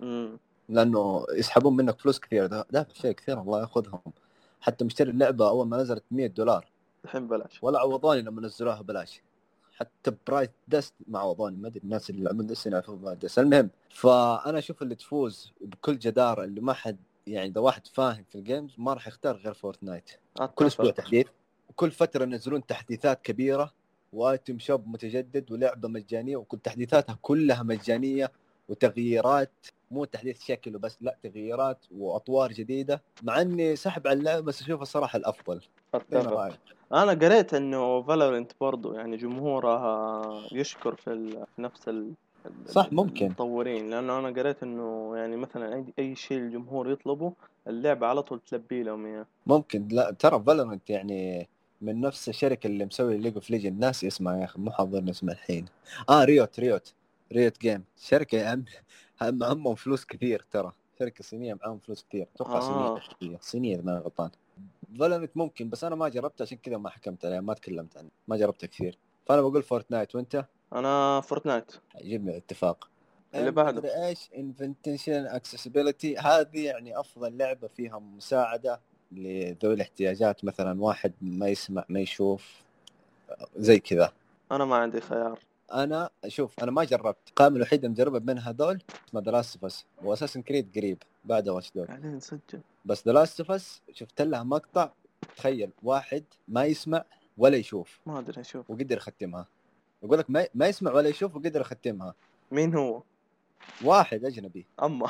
مم. 0.00 0.38
لأنه 0.68 1.24
يسحبون 1.34 1.76
منك 1.76 2.00
فلوس 2.00 2.18
كثير. 2.20 2.46
دا- 2.46 2.64
دافع 2.70 2.92
شيء 2.94 3.12
كثير 3.12 3.40
الله 3.40 3.60
يأخذهم. 3.60 4.00
حتى 4.60 4.84
مشتري 4.84 5.10
اللعبة 5.10 5.48
أول 5.48 5.66
ما 5.66 5.76
نزلت 5.76 6.04
100 6.10 6.26
دولار. 6.26 6.66
الحين 7.04 7.28
بلاش 7.28 7.62
ولا 7.62 7.78
عوضوني 7.78 8.22
لما 8.22 8.42
نزلوها 8.42 8.82
بلاش 8.82 9.22
حتى 9.76 10.12
Bright 10.26 10.50
Dust 10.68 10.94
ما 11.06 11.18
عوضوني 11.18 11.56
ما 11.56 11.68
أدري 11.68 11.80
الناس 11.84 12.10
اللي 12.10 12.20
يلعبون 12.20 12.46
Destiny 12.46 12.66
يعرفون 12.66 13.00
Bright 13.00 13.22
Dust 13.22 13.38
المهم 13.38 13.70
فأنا 13.90 14.58
أشوف 14.58 14.82
اللي 14.82 14.94
تفوز 14.94 15.52
بكل 15.60 15.98
جدارة 15.98 16.44
اللي 16.44 16.60
ما 16.60 16.72
حد 16.72 16.96
يعني 17.26 17.48
إذا 17.48 17.60
واحد 17.60 17.86
فاهم 17.86 18.24
في 18.30 18.34
ال 18.34 18.41
games 18.41 18.74
ما 18.78 18.94
راح 18.94 19.08
يختار 19.08 19.36
غير 19.36 19.54
Fortnite 19.54 20.10
كل 20.54 20.66
أسبوع 20.66 20.88
أتفق. 20.88 21.04
تحديث. 21.04 21.26
وكل 21.68 21.90
فترة 21.90 22.24
ينزلون 22.24 22.66
تحديثات 22.66 23.22
كبيرة 23.22 23.72
و 24.12 24.21
item 24.21 24.58
shop 24.58 24.88
متجدد 24.88 25.52
ولعبة 25.52 25.88
مجانية 25.88 26.36
وكل 26.36 26.58
تحديثاتها 26.58 27.18
كلها 27.22 27.62
مجانية 27.62 28.32
وتغييرات 28.72 29.66
مو 29.90 30.04
تحديث 30.04 30.44
شكل 30.44 30.76
وبس 30.76 30.98
لا 31.00 31.16
تغييرات 31.22 31.78
وأطوار 31.90 32.52
جديدة 32.52 33.02
مع 33.22 33.40
إني 33.40 33.76
سحب 33.76 34.06
على 34.06 34.18
اللعبة 34.18 34.40
بس 34.40 34.62
أشوفها 34.62 34.82
الصراحه 34.82 35.16
الأفضل؟ 35.16 35.60
أنا 36.92 37.12
قريت 37.12 37.54
إنه 37.54 38.02
Valorant 38.02 38.52
برضو 38.60 38.94
يعني 38.94 39.16
جمهورها 39.16 40.22
يشكر 40.52 40.94
في, 40.94 41.44
نفس 41.58 41.88
ال... 41.88 42.12
صح، 42.66 42.92
ممكن. 42.92 43.26
المطورين 43.26 43.90
لأنه 43.90 44.18
أنا 44.18 44.28
قريت 44.28 44.62
إنه 44.62 45.16
يعني 45.16 45.36
مثلا 45.36 45.74
أي 45.74 45.84
أي 45.98 46.14
شيء 46.14 46.38
الجمهور 46.38 46.90
يطلبه 46.90 47.32
اللعبة 47.68 48.06
على 48.06 48.22
طول 48.22 48.40
تلبي 48.40 48.82
لهم 48.82 49.06
إياه. 49.06 49.26
ممكن. 49.46 49.88
لا 49.90 50.10
ترى 50.10 50.42
Valorant 50.46 50.90
يعني 50.90 51.48
من 51.80 52.00
نفس 52.00 52.28
الشركة 52.28 52.66
اللي 52.66 52.84
مسوي 52.84 53.16
League 53.16 53.34
of 53.34 53.50
Legends 53.50 53.80
إيش 53.80 54.04
اسمها 54.04 54.36
يا 54.36 54.44
أخي 54.44 54.60
مو 54.60 54.70
حاضرني 54.70 55.10
اسمها 55.10 55.34
الحين. 55.34 55.64
آه 56.08 56.24
Riot 56.24 56.60
Riot 56.60 56.94
Riot 57.32 57.60
Games. 57.60 57.84
شركة 57.96 58.36
يا 58.38 58.48
عم 58.48 58.64
هم- 59.22 59.38
معهم 59.38 59.74
فلوس 59.74 60.04
كثير 60.04 60.44
ترى. 60.50 60.72
شركة 60.98 61.24
صينية 61.24 61.54
معاهم 61.54 61.78
فلوس 61.78 62.04
كثير. 62.08 62.26
أتوقع 62.34 62.58
آه. 62.58 63.00
صينية 63.20 63.38
صينية 63.40 63.74
إذا 63.74 63.82
ما 63.82 63.98
غلطان. 63.98 64.30
Valorant 64.98 65.36
ممكن 65.36 65.68
بس 65.68 65.84
أنا 65.84 65.94
ما 65.94 66.08
جربت 66.08 66.42
عشان 66.42 66.58
كذا 66.58 66.76
ما 66.76 66.90
حكمت 66.90 67.24
عليها 67.24 67.40
ما 67.40 67.54
تكلمت 67.54 67.96
عنها. 67.96 68.10
ما 68.28 68.36
جربتها 68.36 68.66
كثير. 68.66 68.98
فأنا 69.26 69.40
بقول 69.40 69.62
Fortnite 69.62 70.14
وأنت؟ 70.14 70.44
أنا 70.72 71.20
Fortnite 71.20 71.72
يعجبني 72.00 72.30
الاتفاق. 72.30 72.88
اللي 73.34 73.50
بعده. 73.50 74.06
إيش؟ 74.08 74.30
innovation 74.36 75.26
accessibility 75.26 76.16
هذه 76.18 76.64
يعني 76.64 77.00
أفضل 77.00 77.36
لعبة 77.38 77.68
فيها 77.68 77.98
مساعدة 77.98 78.80
لذوي 79.12 79.74
الاحتياجات. 79.74 80.44
مثلا 80.44 80.82
واحد 80.82 81.12
ما 81.20 81.48
يسمع 81.48 81.84
ما 81.88 82.00
يشوف 82.00 82.62
زي 83.56 83.78
كذا. 83.78 84.12
أنا 84.52 84.64
ما 84.64 84.76
عندي 84.76 85.00
خيار. 85.00 85.38
أنا 85.72 86.10
شوف 86.28 86.60
أنا 86.60 86.70
ما 86.70 86.84
جربت. 86.84 87.28
القائمه 87.28 87.56
الوحيدة 87.56 87.88
اللي 87.88 87.94
مجربها 87.94 88.18
بين 88.18 88.38
هذول 88.38 88.82
اسمها 89.08 89.22
The 89.22 89.30
Last 89.30 89.64
of 89.64 89.84
Us 90.02 90.08
و 90.08 90.11
Assassin's 90.11 90.42
Creed 90.42 90.78
قريب 90.78 91.02
بعد 91.24 91.48
Watch 91.48 91.70
Dogs 91.74 91.86
قاعدين 91.86 92.16
نسجل 92.16 92.60
بس 92.84 93.06
The 93.06 93.12
Last 93.12 93.50
of 93.50 93.66
Us 93.66 93.82
شفت 93.92 94.22
لها 94.22 94.42
مقطع 94.42 94.90
تخيل 95.36 95.70
واحد 95.82 96.24
ما 96.48 96.64
يسمع 96.64 97.04
ولا 97.38 97.56
يشوف. 97.56 98.00
ما 98.06 98.18
أدري 98.18 98.40
أشوف. 98.40 98.70
وقدر 98.70 98.96
يختمها. 98.96 99.46
يقول 100.02 100.18
لك 100.18 100.30
ما 100.30 100.46
ما 100.54 100.66
يسمع 100.68 100.92
ولا 100.92 101.08
يشوف 101.08 101.36
وقدر 101.36 101.60
يختمها. 101.60 102.14
مين 102.50 102.74
هو؟ 102.74 103.02
واحد 103.84 104.24
أجنبي. 104.24 104.66
اما 104.82 105.08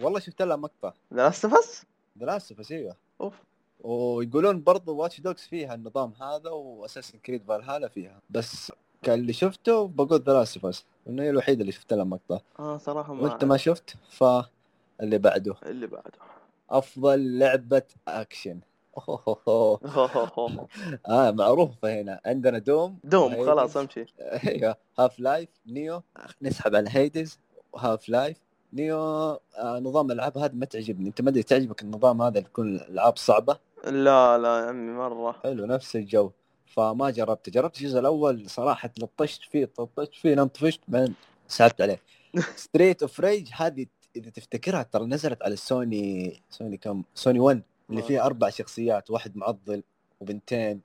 والله 0.00 0.20
شفت 0.20 0.42
لها 0.42 0.56
مقطع. 0.56 0.92
The 1.14 1.22
Last 1.22 1.44
of 1.44 1.64
Us 1.64 1.84
The 2.18 2.26
Last 2.26 2.60
of 2.60 2.66
Us 2.66 2.72
أيوه. 2.72 2.96
أوف. 3.20 3.34
ويقولون 3.80 4.62
برضو 4.62 4.96
Watch 4.96 5.20
Dogs 5.20 5.46
فيها 5.46 5.74
النظام 5.74 6.12
هذا 6.20 6.50
و 6.50 6.56
Assassin's 6.56 7.18
Creed 7.18 7.44
Valhalla 7.44 7.88
فيها. 7.88 8.20
بس 8.30 8.72
كان 9.02 9.20
اللي 9.20 9.32
شفته 9.32 9.88
بقول 9.88 10.22
The 10.22 10.32
Last 10.32 10.56
of 10.56 10.66
Us 10.66 10.84
إنه 11.08 11.22
هي 11.22 11.30
الوحيدة 11.30 11.60
اللي 11.60 11.72
شفت 11.72 11.92
لها 11.92 12.04
مقطع 12.04 12.38
آه 12.58 12.76
صراحة 12.76 13.14
ما 13.14 13.22
وأنت 13.22 13.44
ما 13.44 13.56
شفت؟ 13.56 13.94
فاللي 14.10 15.18
بعده. 15.18 15.54
اللي 15.66 15.86
بعده. 15.86 16.18
أفضل 16.70 17.38
لعبة 17.38 17.82
أكشن. 18.08 18.60
آه 21.08 21.30
معروفة 21.30 22.00
هنا. 22.00 22.20
عندنا 22.26 22.58
Doom. 22.58 22.98
Doom. 23.04 23.46
خلاص 23.46 23.76
أمشي. 23.76 24.06
أيوه. 24.20 24.76
Half-Life 24.98 25.48
Nioh. 25.66 26.02
نسحب 26.42 26.74
على 26.74 26.90
Hades 26.92 27.38
و 27.72 28.08
Half-Life 28.08 28.36
Nioh. 28.72 28.98
آه 28.98 29.78
نظام 29.78 30.06
الألعاب 30.06 30.38
هذا 30.38 30.54
ما 30.54 30.66
تعجبني. 30.66 31.08
أنت 31.08 31.20
ما 31.20 31.30
أدري 31.30 31.42
تعجبك 31.42 31.82
النظام 31.82 32.22
هذا 32.22 32.38
اللي 32.38 32.48
يكون 32.48 32.76
الألعاب 32.76 33.16
صعبة؟ 33.16 33.58
لا 33.84 34.38
لا 34.38 34.58
يا 34.58 34.64
عمي 34.64 34.92
مرة. 34.92 35.32
حلو 35.32 35.66
نفس 35.66 35.96
الجو. 35.96 36.30
فما 36.74 37.10
جربت. 37.10 37.50
جربت 37.50 37.80
الجزء 37.80 37.98
الأول 37.98 38.50
صراحة 38.50 38.90
لطشت 38.98 39.42
فيه 39.42 39.64
طفشت 39.64 40.14
فيه 40.14 40.34
نم 40.34 40.46
طفشت 40.46 40.80
بعدين 40.88 41.14
سحبت 41.48 41.80
عليه. 41.80 42.00
Streets 42.56 43.02
of 43.02 43.20
Rage 43.20 43.48
هذه 43.52 43.86
إذا 44.16 44.30
تفتكرها 44.30 44.82
ترى 44.82 45.06
نزلت 45.06 45.42
على 45.42 45.54
السوني 45.54 46.40
سوني 46.50 46.76
كم؟ 46.76 47.02
سوني 47.14 47.40
1 47.40 47.62
اللي. 47.90 48.02
فيها 48.02 48.26
أربع 48.26 48.50
شخصيات 48.50 49.10
واحد 49.10 49.36
معضل 49.36 49.82
وبنتين 50.20 50.80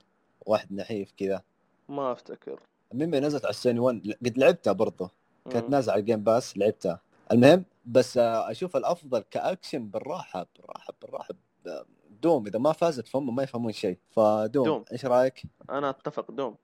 واحد 0.46 0.72
نحيف 0.72 1.12
كذا. 1.16 1.42
ما 1.88 2.12
أفتكر. 2.12 2.60
المهم 2.92 3.14
نزلت 3.14 3.44
على 3.44 3.50
السوني 3.50 3.78
1 3.78 4.16
قد 4.26 4.38
لعبتها 4.38 4.72
برضه 4.72 5.10
كانت. 5.50 5.70
نازلة 5.70 5.92
على 5.92 6.00
ال 6.00 6.05
Game 6.05 6.24
Pass 6.24 6.58
لعبتها. 6.58 7.00
المهم 7.32 7.64
بس 7.86 8.18
أشوف 8.18 8.76
الأفضل 8.76 9.24
كأكشن 9.30 9.86
بالراحة 9.88 10.46
بالراحة 10.56 10.92
بالراحة 11.02 11.34
Doom 12.22 12.46
إذا 12.46 12.58
ما 12.58 12.72
فازت 12.72 13.08
فهم 13.08 13.36
ما 13.36 13.42
يفهمون 13.42 13.72
شيء 13.72 13.98
ف 14.10 14.21
Doom 14.21 14.64
Doom. 14.64 14.84
إيش 14.92 15.04
رأيك؟ 15.04 15.42
أنا 15.70 15.90
أتفق 15.90 16.30
Doom 16.30 16.56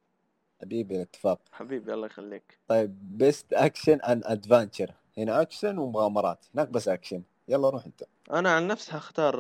حبيبي 0.61 0.97
الاتفاق 0.97 1.41
حبيبي 1.53 1.95
الله 1.95 2.07
يخليك 2.07 2.59
طيب 2.69 3.19
best 3.19 3.53
action 3.53 4.01
and 4.01 4.25
adventure 4.25 4.95
هنا 5.19 5.43
اكشن 5.43 5.79
ومغامرات 5.79 6.47
هناك 6.55 6.69
بس 6.69 6.88
اكشن 6.88 7.23
يلا 7.49 7.71
روح 7.71 7.87
أنت 7.87 8.05
أنا 8.33 8.51
عن 8.51 8.67
نفسي 8.67 8.93
هختار 8.93 9.37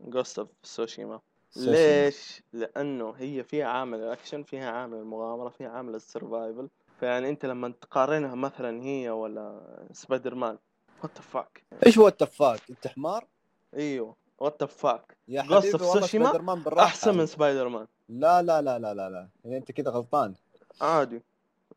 Ghost 0.00 0.38
of 0.38 0.48
Tsushima. 0.62 1.20
ليش؟ 1.56 2.42
لأنه 2.52 3.10
هي 3.10 3.42
فيها 3.42 3.66
عامل 3.66 3.98
الاكشن 3.98 4.42
فيها 4.42 4.70
عامل 4.70 4.98
المغامره 4.98 5.48
فيها 5.48 5.68
عامل 5.68 5.94
ال 5.94 6.02
survival 6.02 6.68
فيعني 7.00 7.28
أنت 7.28 7.46
لما 7.46 7.68
تقارنها 7.80 8.34
مثلا 8.34 8.82
هي 8.82 9.10
ولا 9.10 9.60
Spider-Man 9.92 10.58
what 11.02 11.18
fuck 11.18 11.62
إيش 11.86 11.98
هو 11.98 12.08
ال 12.08 12.17
fuck؟ 12.17 12.60
أنت 12.70 12.86
حمار؟ 12.86 13.26
إيوه 13.74 14.16
what 14.44 14.64
fuck 14.64 15.16
يا 15.28 15.42
حبيبي 15.42 15.84
والله 15.84 16.06
سبايدر 16.06 16.42
مان 16.42 16.62
بالراحة 16.62 16.86
أحسن 16.86 17.16
من 17.16 17.26
Spider 17.26 17.68
Man 17.68 17.86
لا 18.08 18.42
لا 18.42 18.62
لا 18.62 18.78
لا 18.78 18.94
لا 18.94 19.10
لا. 19.10 19.28
يعني 19.44 19.56
أنت 19.56 19.72
كده 19.72 19.90
غلطان. 19.90 20.34
عادي. 20.80 21.22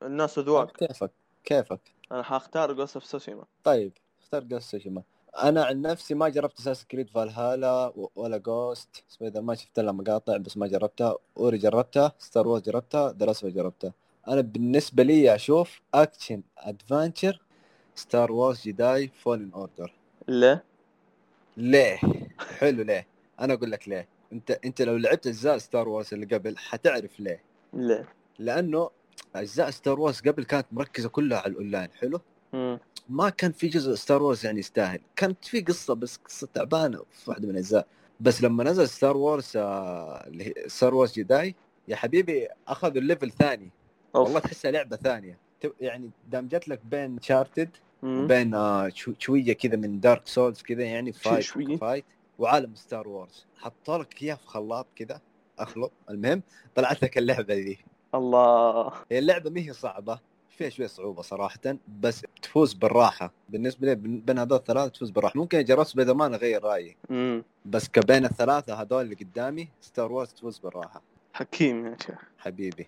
الناس 0.03 0.37
أذواق. 0.37 0.71
كيفك؟ 0.71 1.11
كيفك؟ 1.43 1.79
أنا 2.11 2.23
حختار 2.23 2.73
Ghost 2.73 2.95
of 2.95 3.05
Tsushima 3.05 3.43
طيب 3.63 3.91
اختار 4.21 4.43
Ghost 4.43 4.71
Tsushima 4.71 5.03
أنا 5.43 5.65
عن 5.65 5.81
نفسي 5.81 6.13
ما 6.13 6.29
جربت 6.29 6.59
Assassin's 6.59 6.85
Creed 6.85 7.09
Valhalla 7.09 7.93
ولا 8.15 8.37
Ghost 8.37 9.03
Spider-Man 9.07 9.55
شفت 9.55 9.79
لها 9.79 9.91
مقاطع 9.91 10.37
بس 10.37 10.57
ما 10.57 10.67
جربتها. 10.67 11.15
Ori 11.37 11.57
جربتها 11.57 12.11
Star 12.19 12.47
Wars 12.47 12.61
جربتها 12.61 13.11
دراسة 13.11 13.49
جربتها. 13.49 13.93
أنا 14.27 14.41
بالنسبة 14.41 15.03
لي 15.03 15.35
أشوف 15.35 15.81
action 15.93 16.41
adventure 16.57 17.41
Star 17.95 18.31
Wars 18.31 18.61
Jedi 18.61 19.07
Fallen 19.07 19.51
Order 19.53 19.93
ليه؟ 20.27 20.63
ليه؟ 21.57 21.99
حلو 22.59 22.83
ليه؟ 22.83 23.07
أنا 23.39 23.53
أقول 23.53 23.71
لك 23.71 23.87
ليه. 23.89 24.07
أنت 24.33 24.51
أنت 24.51 24.81
لو 24.81 24.97
لعبت 24.97 25.27
أجزاء 25.27 25.57
Star 25.57 25.89
Wars 25.89 26.13
اللي 26.13 26.25
قبل 26.25 26.57
حتعرف 26.57 27.19
ليه. 27.19 27.41
ليه؟ 27.73 28.07
لأنه 28.39 28.89
أجزاء 29.35 29.69
Star 29.69 29.99
Wars 29.99 30.19
قبل 30.21 30.43
كانت 30.43 30.65
مركزة 30.71 31.09
كلها 31.09 31.39
على 31.39 31.51
الأونلاين 31.51 31.89
حلو؟ 31.91 32.21
مم. 32.53 32.79
ما 33.09 33.29
كان 33.29 33.51
في 33.51 33.67
جزء 33.67 33.95
Star 33.95 34.23
Wars 34.23 34.45
يعني 34.45 34.59
يستاهل. 34.59 34.99
كانت 35.15 35.45
في 35.45 35.61
قصة 35.61 35.93
بس 35.95 36.17
قصة 36.17 36.47
تعبانة 36.53 37.03
في 37.11 37.29
واحدة 37.29 37.45
من 37.47 37.53
الأجزاء. 37.53 37.87
بس 38.19 38.43
لما 38.43 38.63
نزل 38.63 38.89
Star 38.89 39.17
Wars 39.17 39.51
آه، 39.55 40.27
اللي 40.27 40.47
هي 40.47 40.53
Star 40.67 40.95
Wars 40.95 41.13
Jedi 41.13 41.55
يا 41.87 41.95
حبيبي 41.95 42.47
أخذوا 42.67 43.01
ال 43.01 43.06
level 43.06 43.31
ثاني. 43.31 43.69
أوف. 44.15 44.25
والله 44.27 44.39
تحسها 44.39 44.71
لعبة 44.71 44.97
ثانية. 44.97 45.37
يعني 45.81 46.09
دمجت 46.31 46.67
لك 46.67 46.79
بين 46.85 47.21
Uncharted 47.21 47.69
مم. 48.03 48.23
وبين 48.23 48.53
آه، 48.53 48.89
شو- 48.89 49.13
شوية 49.19 49.53
كذا 49.53 49.75
من 49.75 49.99
Dark 49.99 50.27
Souls 50.27 50.61
كذا 50.61 50.83
يعني 50.83 51.11
fight 51.13 51.39
شوية؟ 51.41 51.77
fight 51.77 52.05
وعالم 52.39 52.75
Star 52.75 53.07
Wars 53.07 53.45
حطوا 53.57 53.97
لك 53.97 54.23
إياه 54.23 54.35
في 54.35 54.47
خلاط 54.47 54.87
كذا 54.95 55.21
أخلط. 55.59 55.91
المهم 56.09 56.41
طلعت 56.75 57.03
لك 57.03 57.17
اللعبة 57.17 57.53
ذي. 57.53 57.77
الله. 58.15 58.93
هي 59.11 59.19
اللعبة 59.19 59.49
ما 59.49 59.59
هي 59.61 59.73
صعبة 59.73 60.19
فيها 60.49 60.69
شوية 60.69 60.87
صعوبة 60.87 61.21
صراحة 61.21 61.59
بس 61.99 62.25
تفوز 62.41 62.73
بالراحة. 62.73 63.31
بالنسبة 63.49 63.87
لي 63.87 63.95
بين 63.95 64.19
بين 64.19 64.39
هذول 64.39 64.57
الثلاثة 64.57 64.87
تفوز 64.87 65.09
بالراحة. 65.09 65.33
ممكن 65.39 65.63
جربت 65.63 65.87
سبايدر 65.87 66.13
مان 66.13 66.33
اغير 66.33 66.63
رأيي. 66.63 66.95
مم. 67.09 67.43
بس 67.65 67.87
كبين 67.89 68.25
الثلاثة 68.25 68.81
هذول 68.81 69.01
اللي 69.01 69.15
قدامي 69.15 69.67
Star 69.81 70.11
Wars 70.11 70.33
تفوز 70.33 70.57
بالراحة. 70.59 71.01
حكيم 71.33 71.85
يا 71.87 71.97
شيخ. 72.05 72.21
حبيبي. 72.37 72.87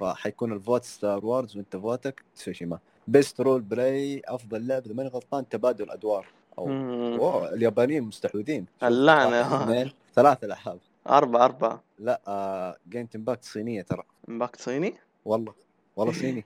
فحيكون 0.00 0.52
ال 0.52 0.58
vote 0.58 0.84
ستار 0.84 1.26
وورز 1.26 1.56
وانت 1.56 1.76
vote 1.76 2.13
ك 2.13 2.22
تسوشيما. 2.36 2.78
best 3.08 3.40
role 3.40 3.60
play 3.60 4.22
أفضل 4.24 4.66
لعبه 4.66 4.86
إذا 4.86 4.94
ماني 4.94 5.08
غلطان 5.08 5.48
تبادل 5.48 5.90
أدوار. 5.90 6.26
أو. 6.58 6.66
اوه 6.68 7.54
اليابانيين 7.54 8.02
مستحوذين. 8.02 8.66
اثنين 8.82 9.92
ثلاث 10.14 10.44
العاب 10.44 10.78
أربعة 11.08 11.44
أربعة. 11.44 11.82
لا 11.98 12.20
آه 12.28 12.76
جينشن 12.88 13.08
امباكت 13.16 13.44
صينية 13.44 13.82
ترى. 13.82 14.02
امباكت 14.28 14.56
صيني؟ 14.56 14.94
والله. 15.24 15.54
والله 15.96 16.12
صيني. 16.12 16.44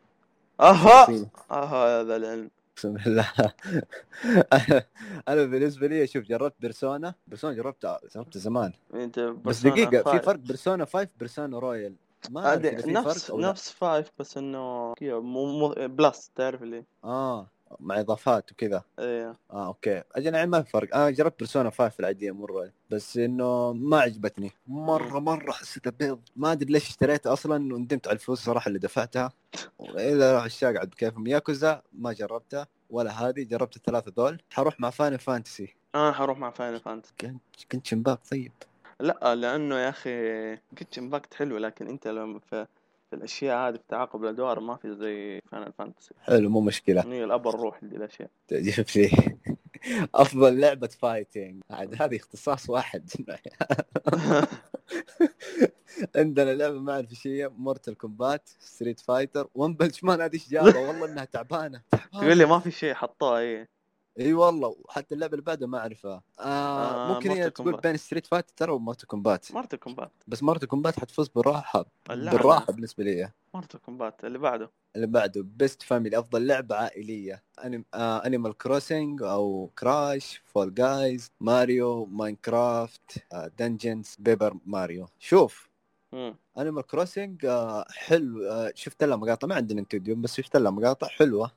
صيني. 1.07 1.29
أها 1.51 2.01
هذا 2.01 2.17
العلم. 2.17 2.51
اقسم 2.77 2.93
بالله 2.93 3.33
أنا 5.29 5.45
بالنسبة 5.45 5.87
لي 5.87 6.07
شوف 6.07 6.25
جربت 6.25 6.55
بيرسونا. 6.61 7.15
بيرسونا 7.27 7.55
جربتها 7.55 8.01
جربتها 8.15 8.41
زمان. 8.41 8.73
بس 9.45 9.61
دقيقة 9.61 10.03
في 10.03 10.05
5. 10.05 10.19
فرق 10.19 10.39
بيرسونا 10.39 10.85
5 10.85 11.09
بيرسونا 11.19 11.59
رويال. 11.59 11.95
ما 12.31 12.57
نفس 12.87 13.31
نفس 13.31 13.71
five 13.71 14.11
بس 14.19 14.37
إنه 14.37 14.95
مو 15.03 15.47
مو 15.59 15.75
plus 15.79 16.31
تعرف 16.37 16.62
اللي؟ 16.62 16.85
آه 17.05 17.47
مع 17.81 18.01
إضافات 18.01 18.53
وكذا. 18.53 18.83
إيه. 18.99 19.37
آه 19.51 19.67
okay. 19.66 20.03
أجل 20.12 20.35
يعني 20.35 20.51
ما 20.51 20.62
في 20.62 20.71
فرق. 20.71 20.97
أنا 20.97 21.11
جربت 21.11 21.39
بيرسونا 21.39 21.71
5 21.71 21.93
العادية 22.01 22.31
مرة 22.31 22.71
بس 22.91 23.17
إنه 23.17 23.73
ما 23.73 24.01
عجبتني. 24.01 24.53
مرة 24.67 25.19
مرة 25.19 25.53
حسيتها 25.53 25.91
بيض. 25.91 26.21
ما 26.37 26.53
أدري 26.53 26.73
ليش 26.73 26.89
اشتريتها 26.89 27.33
أصلا 27.33 27.75
وندمت 27.75 28.09
على 28.09 28.15
الفلوس 28.15 28.45
صراحة 28.45 28.69
اللي 28.69 28.79
دفعتها. 28.79 29.33
إلى 29.81 30.35
راح 30.35 30.45
الشاق 30.45 30.79
عاد 30.79 30.91
بكيفهم 30.91 31.27
ياكوزا 31.27 31.83
ما 31.93 32.12
جربتها 32.12 32.67
ولا 32.91 33.11
هذه. 33.11 33.43
جربت 33.43 33.77
الثلاثة 33.77 34.11
دول. 34.11 34.43
حروح 34.51 34.81
مع 34.81 34.91
فاينل 34.90 35.19
فانتسي 35.19 35.77
أنا 35.95 36.12
حروح 36.12 36.39
مع 36.39 36.51
فاينل 36.51 36.81
فانتسي 36.81 37.15
كنت 37.21 37.43
كنت 37.73 37.87
شمباك 37.87 38.19
طيب. 38.31 38.53
لا 39.01 39.35
لأنه 39.35 39.79
يا 39.79 39.89
أخي 39.89 40.57
كيتشن 40.77 41.03
امباكت 41.03 41.35
حلو 41.35 41.59
لكن 41.59 41.89
أنت 41.89 42.09
لما 42.09 42.39
في, 42.39 42.67
في 43.11 43.17
الأشياء 43.17 43.69
هذه 43.69 43.77
في 43.77 43.83
تعاقب 43.89 44.25
الأدوار 44.25 44.61
ما 44.61 44.77
في 44.77 44.95
زي 44.95 45.41
فاينل 45.51 45.73
فانتسي 45.73 46.15
حلو 46.21 46.49
مو 46.49 46.61
مشكلة. 46.61 47.05
هي 47.07 47.25
الأب 47.25 47.49
الروح 47.49 47.85
دي 47.85 47.97
الاشياء 47.97 48.31
تعجبني 48.49 49.11
أفضل 50.15 50.61
لعبة 50.61 50.87
فايتنج 50.87 51.63
عاد 51.71 52.03
هذه 52.03 52.17
اختصاص 52.17 52.71
واحد. 52.71 53.11
عندنا 56.17 56.55
لعبة 56.55 56.79
ما 56.79 56.93
أعرف 56.93 57.11
إيش 57.11 57.27
هي 57.27 57.49
مورتال 57.49 57.99
كومبات 57.99 58.49
ستريت 58.59 59.01
فايتر 59.01 59.49
ون 59.55 59.75
بنش 59.75 60.05
مان 60.05 60.21
هذه 60.21 60.35
إيش 60.35 60.49
جابها؟ 60.49 60.79
والله 60.79 61.13
إنها 61.13 61.25
تعبانة. 61.25 61.83
تعبانة. 61.93 62.25
يقول 62.27 62.39
لي 62.39 62.45
ما 62.45 62.59
في 62.59 62.71
شيء 62.71 62.95
حطوها 62.95 63.39
إيه. 63.39 63.69
إي 64.20 64.33
والله 64.35 64.76
وحتى 64.85 65.14
اللعبة 65.14 65.33
اللي 65.33 65.42
بعدها 65.44 65.68
ما 65.68 65.79
أعرفها. 65.79 66.22
آه 66.40 67.11
آه، 67.11 67.14
ممكن 67.14 67.31
هي 67.31 67.50
تقول. 67.50 67.76
بين 67.76 67.96
ستريت 67.96 68.26
فايتر 68.26 68.52
ترى 68.57 68.72
ومورتال 68.72 69.09
كومبات 69.09 69.52
مورتال 69.53 69.77
كومبات 69.76 70.12
بس 70.26 70.42
مورتال 70.42 70.68
كومبات 70.68 71.00
حتفوز 71.00 71.29
بالراحة. 71.29 71.87
بالراحة 72.09 72.72
بالنسبة 72.72 73.05
لي. 73.05 73.31
مورتال 73.55 73.79
كومبات 73.79 74.24
اللي 74.24 74.38
بعده. 74.38 74.70
اللي 74.96 75.07
بعده 75.07 75.42
best 75.42 75.83
family 75.83 76.19
أفضل 76.18 76.46
لعبة 76.46 76.76
عائلية. 76.76 77.42
أنيم... 77.64 77.85
آه 77.94 78.26
انيمال 78.26 78.57
كروسنج 78.57 79.22
أو 79.22 79.70
كراش 79.79 80.42
فول 80.44 80.74
جايز 80.74 81.31
ماريو 81.40 82.05
ماينكرافت 82.05 83.24
آه 83.33 83.50
دنجنز 83.59 84.16
بيبر 84.18 84.57
ماريو 84.66 85.07
شوف. 85.18 85.68
انيمال 86.59 86.87
كروسنج 86.87 87.46
آه 87.46 87.85
حلو. 87.90 88.44
آه 88.44 88.72
شفت 88.74 89.05
لها 89.05 89.16
مقاطع؟ 89.16 89.46
ما 89.48 89.55
عندنا 89.55 89.81
نينتندو 89.81 90.10
يوم 90.10 90.23
بس 90.22 90.35
شفت 90.37 90.57
لها 90.57 90.70
مقاطع 90.70 91.07
حلوة. 91.07 91.50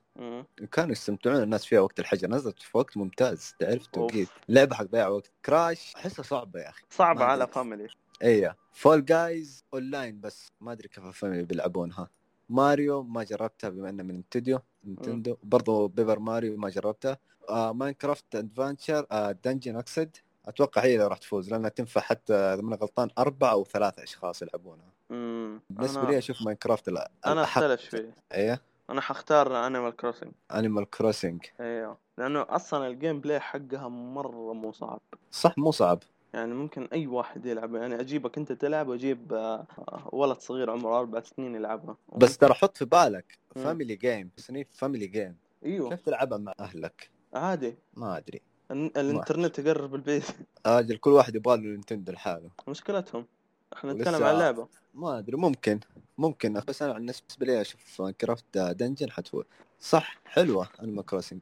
كانوا 0.71 0.91
يستمتعون 0.91 1.43
الناس 1.43 1.65
فيها 1.65 1.79
وقت 1.79 1.99
الحجر 1.99 2.27
نزلت 2.29 2.62
في 2.62 2.77
وقت 2.77 2.97
ممتاز 2.97 3.53
تعرف. 3.60 3.88
توقيت 3.88 4.27
لعبة 4.49 4.75
حق 4.75 4.86
ضياع 4.86 5.08
وقت 5.08 5.32
كراش 5.45 5.95
أحسها 5.95 6.23
صعبة 6.23 6.60
يا 6.60 6.69
أخي. 6.69 6.84
صعبة 6.89 7.19
ما 7.19 7.25
على. 7.25 7.47
family. 7.47 7.88
إيه 8.21 8.58
فول 8.73 9.05
جايز 9.05 9.63
اونلاين 9.73 10.19
بس 10.21 10.51
ما 10.62 10.71
أدري 10.71 10.88
كيف 10.88 11.05
ال 11.05 11.11
family 11.11 11.43
بيلعبونها 11.43 12.10
ماريو 12.49 13.03
ما 13.03 13.23
جربتها 13.23 13.69
بما 13.69 13.89
إنه 13.89 14.03
من 14.03 14.13
نينتندو 14.15 14.60
نينتندو 14.86 15.38
برضو 15.43 15.88
بيبر 15.88 16.19
ماريو 16.19 16.58
ما 16.58 16.69
جربتها 16.69 17.17
آه 17.49 17.71
ماينكرافت 17.73 18.36
adventure 18.35 19.05
آه 19.12 19.32
دنجن 19.32 19.75
اقصد 19.75 20.17
أتوقع 20.45 20.82
هي 20.84 20.93
اللي 20.95 21.08
راح 21.08 21.17
تفوز 21.17 21.49
لأنها 21.51 21.69
تنفع 21.69 22.01
حتى 22.01 22.34
إذا 22.34 22.62
ماني 22.62 22.75
غلطان 22.82 23.10
أربع 23.17 23.51
أو 23.51 23.63
ثلاثة 23.65 24.03
أشخاص 24.03 24.41
يلعبونها. 24.41 24.89
بالنسبة 25.10 26.03
أنا- 26.03 26.10
لي 26.10 26.17
أشوف 26.17 26.41
ماينكرافت 26.41 26.89
الأ- 26.89 27.08
أنا. 27.25 27.43
أختلف 27.43 27.82
شوي. 27.82 28.05
إيه؟ 28.34 28.62
أنا 28.89 29.02
حختار 29.02 29.67
انيمال 29.67 29.95
كروسنج 29.95 30.32
انيمال 30.52 30.89
كروسنج 30.89 31.45
أيوه 31.60 31.97
لأنه 32.17 32.45
أصلا 32.49 32.88
ال 32.88 33.21
gameplay 33.21 33.39
حقها 33.39 33.88
مرة 33.88 34.54
مو 34.54 34.71
صعب. 34.71 35.02
صح 35.32 35.58
مو 35.58 35.71
صعب. 35.71 36.04
يعني 36.34 36.54
ممكن 36.54 36.88
أي 36.93 37.08
واحد 37.08 37.45
يلعب. 37.45 37.75
يعني 37.75 37.99
أجيبك 37.99 38.38
أنت 38.38 38.52
تلعب 38.52 38.88
وأجيب 38.88 39.34
آه، 39.34 39.65
ولد 40.12 40.38
صغير 40.39 40.71
عمره 40.71 40.99
أربع 40.99 41.21
سنين 41.21 41.56
يلعبها. 41.56 41.95
بس 42.15 42.38
ترى 42.38 42.54
حط 42.54 42.78
في 42.78 42.86
بالك. 42.86 43.38
family 43.55 43.95
game 43.95 44.29
تصنيف 44.38 44.67
family 44.71 45.07
game 45.07 45.35
أيوه. 45.65 45.89
كيف 45.89 46.02
تلعبها 46.02 46.38
مع 46.38 46.54
أهلك؟ 46.60 47.10
عادي. 47.34 47.75
ما 47.93 48.17
أدري. 48.17 48.41
الإنترنت 48.71 49.60
يقرب 49.60 49.95
البيت. 49.95 50.25
أجل 50.65 50.97
كل 50.97 51.10
واحد 51.10 51.36
يبغى 51.36 51.58
له 51.58 51.63
نينتندو 51.63 52.12
لحاله. 52.12 52.49
مشكلتهم. 52.67 53.25
إحنا 53.73 53.93
نتكلم 53.93 54.23
عن 54.23 54.36
لعبه 54.36 54.67
ما 54.99 55.19
أدري 55.19 55.38
ممكن 55.38 55.79
ممكن. 56.17 56.53
بس 56.67 56.81
أنا 56.81 56.93
عن 56.93 57.05
نفسي 57.05 57.21
بالنسبة 57.39 57.45
لي 57.45 57.62
أشوف 57.62 58.01
ماينكرافت 58.01 58.57
دنجن 58.57 59.12
حتفوز 59.12 59.45
صح 59.79 60.17
حلوة 60.25 60.69
انيمال 60.83 61.05
كروسنج 61.05 61.41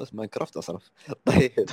بس 0.00 0.14
ماينكرافت 0.14 0.56
أصرف. 0.56 0.90
طيب. 1.26 1.68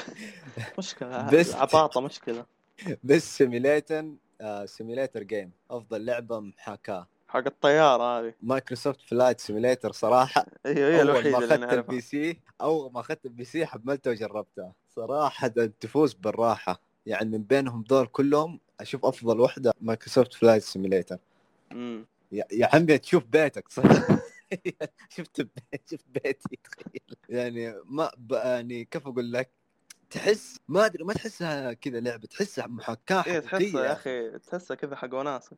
مشكلة 0.78 1.30
بس- 1.34 1.56
عباطة 1.56 2.02
مشكلة. 2.02 2.46
best 3.04 3.38
simulator 3.38 4.06
simulator 4.66 5.24
game 5.24 5.52
أفضل 5.72 6.06
لعبة 6.06 6.40
محاكاة. 6.40 7.08
حق 7.28 7.44
الطيارة 7.46 8.04
هذه. 8.20 8.34
مايكروسوفت 8.42 9.02
فلايت 9.02 9.40
سيميوليتر 9.40 9.92
صراحة. 9.92 10.46
أيوه 10.66 10.90
هي 10.90 11.02
الوحيدة 11.02 11.38
اللي 11.38 11.56
أخذت 11.56 11.74
ال 11.74 12.02
PC 12.02 12.40
أول 12.62 12.92
ما 12.92 13.00
أخذت 13.00 13.26
ال 13.26 13.46
PC 13.46 13.66
حملته 13.66 14.12
وجربتها 14.12 14.74
صراحة 14.96 15.48
تفوز 15.80 16.14
بالراحة. 16.14 16.87
يعني 17.08 17.30
من 17.30 17.44
بينهم 17.44 17.84
دول 17.84 18.08
كلهم 18.08 18.60
أشوف 18.80 19.06
أفضل 19.06 19.40
واحدة 19.40 19.74
مايكروسوفت 19.82 20.34
فلايت 20.34 20.64
سيميوليتر. 20.64 21.18
يا 22.32 22.70
عمي 22.74 22.98
تشوف 22.98 23.24
بيتك 23.24 23.70
صح؟ 23.70 23.84
شفت 25.16 25.42
بيت 25.42 25.90
شفت 25.92 26.06
بيتي 26.08 26.60
تخيل. 26.64 27.18
يعني 27.30 27.76
ما 27.86 28.12
ب... 28.18 28.32
يعني 28.32 28.86
كيف 28.86 29.08
أقول 29.08 29.32
لك؟ 29.34 29.50
تحس 30.10 30.58
ما 30.68 30.86
أدري 30.86 31.04
ما 31.04 31.14
تحسها 31.14 31.74
كذا 31.74 32.00
لعبة 32.00 32.28
تحسها 32.28 32.68
محاكاة 32.68 33.22
حقيقيه 33.22 33.40
تحسها 33.40 33.86
يا 33.86 33.94
أخي 33.94 34.40
تحسها 34.40 34.76
كذا 34.76 34.96
حق 34.96 35.14
وناس 35.14 35.50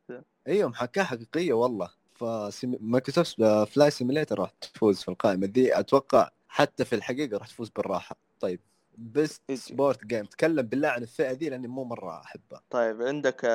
أيوه 0.48 0.68
محاكاة 0.68 1.02
حقيقية 1.02 1.52
والله. 1.52 1.90
فمايكروسوفت 2.14 3.42
فلايت 3.72 3.90
سيميوليتر 3.90 4.38
راح 4.38 4.50
تفوز 4.60 5.02
في 5.02 5.08
القائمة 5.08 5.46
دي 5.46 5.78
أتوقع 5.78 6.30
حتى 6.48 6.84
في 6.84 6.94
الحقيقة 6.94 7.38
راح 7.38 7.46
تفوز 7.48 7.68
بالراحة. 7.68 8.16
طيب. 8.40 8.60
best. 9.00 9.52
sport 9.52 10.06
game 10.06 10.24
تكلم 10.24 10.66
بالله 10.66 10.88
عن 10.88 11.02
الفئة 11.02 11.32
دي 11.32 11.48
لأني 11.48 11.68
مو 11.68 11.84
مرة 11.84 12.20
أحبها. 12.20 12.62
طيب 12.70 13.02
عندك 13.02 13.46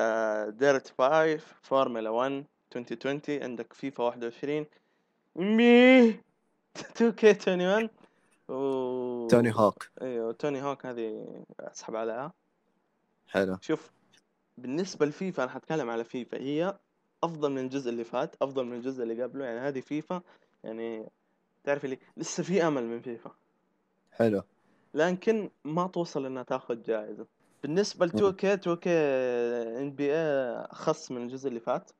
ديرت 0.50 0.94
5 0.98 1.38
فورمولا 1.62 2.10
1 2.10 2.46
2020 2.76 3.44
عندك 3.44 3.74
فيفا 3.74 4.04
21 4.04 4.66
مي! 5.36 6.14
2K 6.78 7.24
21 7.24 7.90
و 8.50 9.28
توني 9.28 9.52
هوك 9.56 9.90
أيوه 10.02 10.32
توني 10.32 10.64
هوك 10.64 10.86
هذه 10.86 11.44
أسحب 11.60 11.96
عليها. 11.96 12.34
حلو. 13.28 13.58
شوف 13.62 13.92
بالنسبة 14.58 15.06
لفيفا 15.06 15.44
أنا 15.44 15.52
حتكلم 15.52 15.90
على 15.90 16.04
فيفا. 16.04 16.38
هي 16.38 16.80
أفضل 17.24 17.52
من 17.52 17.58
الجزء 17.58 17.90
اللي 17.90 18.04
فات 18.04 18.36
أفضل 18.42 18.66
من 18.66 18.74
الجزء 18.74 19.04
اللي 19.04 19.24
قبله. 19.24 19.46
يعني 19.46 19.60
هذه 19.60 19.80
فيفا 19.80 20.22
يعني 20.64 21.10
تعرف 21.64 21.86
اللي 21.86 22.00
لسه 22.18 22.44
في 22.44 22.68
أمل 22.68 22.86
من 22.86 23.02
فيفا. 23.02 23.32
حلو. 24.12 24.42
لكن 24.96 25.50
ما 25.66 25.88
توصل 25.88 26.26
إنها 26.26 26.44
تاخذ 26.44 26.84
جائزة 26.84 27.26
بالنسبة 27.64 28.06
ل 28.06 28.12
مم. 28.14 28.32
2K 28.32 28.60
2K 28.60 28.88
NBA 29.82 30.18
أخس 30.72 31.12
من 31.12 31.24
الجزء 31.24 31.50
اللي 31.50 31.60
فات. 31.60 31.92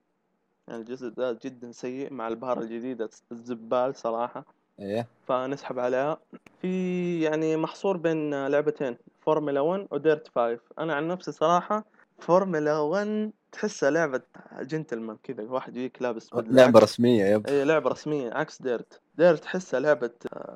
يعني 0.68 0.82
الجزء 0.82 1.10
ده 1.10 1.40
جدا 1.44 1.72
سيء 1.72 2.14
مع 2.14 2.28
البهارة 2.28 2.60
الجديدة 2.60 3.10
الزبال 3.32 3.96
صراحة. 3.96 4.46
إيه. 4.80 5.08
فنسحب 5.28 5.80
عليها. 5.80 6.18
في 6.62 7.22
يعني 7.22 7.58
محصور 7.58 7.98
بين 7.98 8.48
لعبتين 8.48 8.98
فورمولا 9.22 9.60
1 9.62 9.88
وديرت 9.92 10.28
5 10.36 10.60
أنا 10.80 10.96
عن 10.96 11.08
نفسي 11.08 11.32
صراحة 11.32 11.86
فورمولا 12.20 12.80
1 12.80 13.32
تحسها 13.56 13.90
لعبة 13.90 14.22
جنتلمان 14.62 15.18
كذا 15.24 15.44
واحد 15.44 15.78
يجيك 15.78 16.02
لابس 16.02 16.30
بدلة 16.34 16.56
لعبة 16.56 16.80
رسمية 16.80 17.26
yep. 17.26 17.48
اي 17.48 17.64
لعبة 17.64 17.90
رسمية 17.90 18.34
عكس 18.34 18.62
ديرت. 18.62 19.02
ديرت 19.16 19.44
تحسها 19.44 19.80
لعبة 19.80 20.12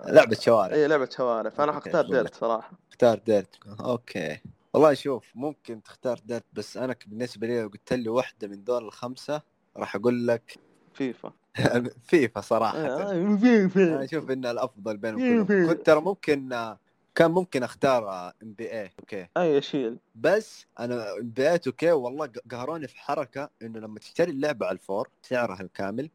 لعبة 0.05 0.35
شوارع. 0.35 0.75
اي 0.75 0.87
لعبة 0.87 1.09
شوارع. 1.11 1.49
فأنا 1.49 1.71
حختار 1.71 2.05
ديرت 2.05 2.25
لك. 2.25 2.35
صراحة. 2.35 2.71
اختار 2.91 3.19
ديرت. 3.19 3.55
okay. 3.79 4.39
والله 4.73 4.93
شوف 4.93 5.31
ممكن 5.35 5.83
تختار 5.83 6.19
ديرت 6.25 6.45
بس 6.53 6.77
أنا 6.77 6.95
بالنسبة 7.07 7.47
لي 7.47 7.61
لو 7.61 7.67
قلت 7.67 7.93
لي 7.93 8.09
واحدة 8.09 8.47
من 8.47 8.63
دول 8.63 8.83
الخمسة 8.83 9.41
راح 9.77 9.95
أقول 9.95 10.27
لك 10.27 10.59
فيفا. 10.93 11.33
فيفا 12.09 12.41
صراحة. 12.41 12.77
آه، 12.77 13.11
أنا 13.11 13.37
فيفا 13.37 14.03
أشوف 14.03 14.31
انها 14.31 14.51
الأفضل 14.51 14.97
بينهم. 14.97 15.45
كلهم. 15.45 15.67
كنت 15.67 15.85
ترى 15.85 16.01
ممكن 16.01 16.75
كان 17.19 17.31
ممكن 17.31 17.63
أختار 17.63 18.33
NBA 18.43 18.71
2K 18.71 19.27
أي 19.37 19.61
شيل 19.61 19.97
بس 20.15 20.65
أنا 20.79 21.13
NBA 21.13 21.51
2K 21.51 21.91
والله 21.91 22.31
قهروني 22.51 22.87
في 22.87 22.99
حركة 22.99 23.49
إنه 23.61 23.79
لما 23.79 23.99
تشتري 23.99 24.31
اللعبة 24.31 24.65
على 24.65 24.73
ال 24.73 24.81
four 24.81 25.09
سعرها 25.21 25.61
الكامل. 25.61 26.09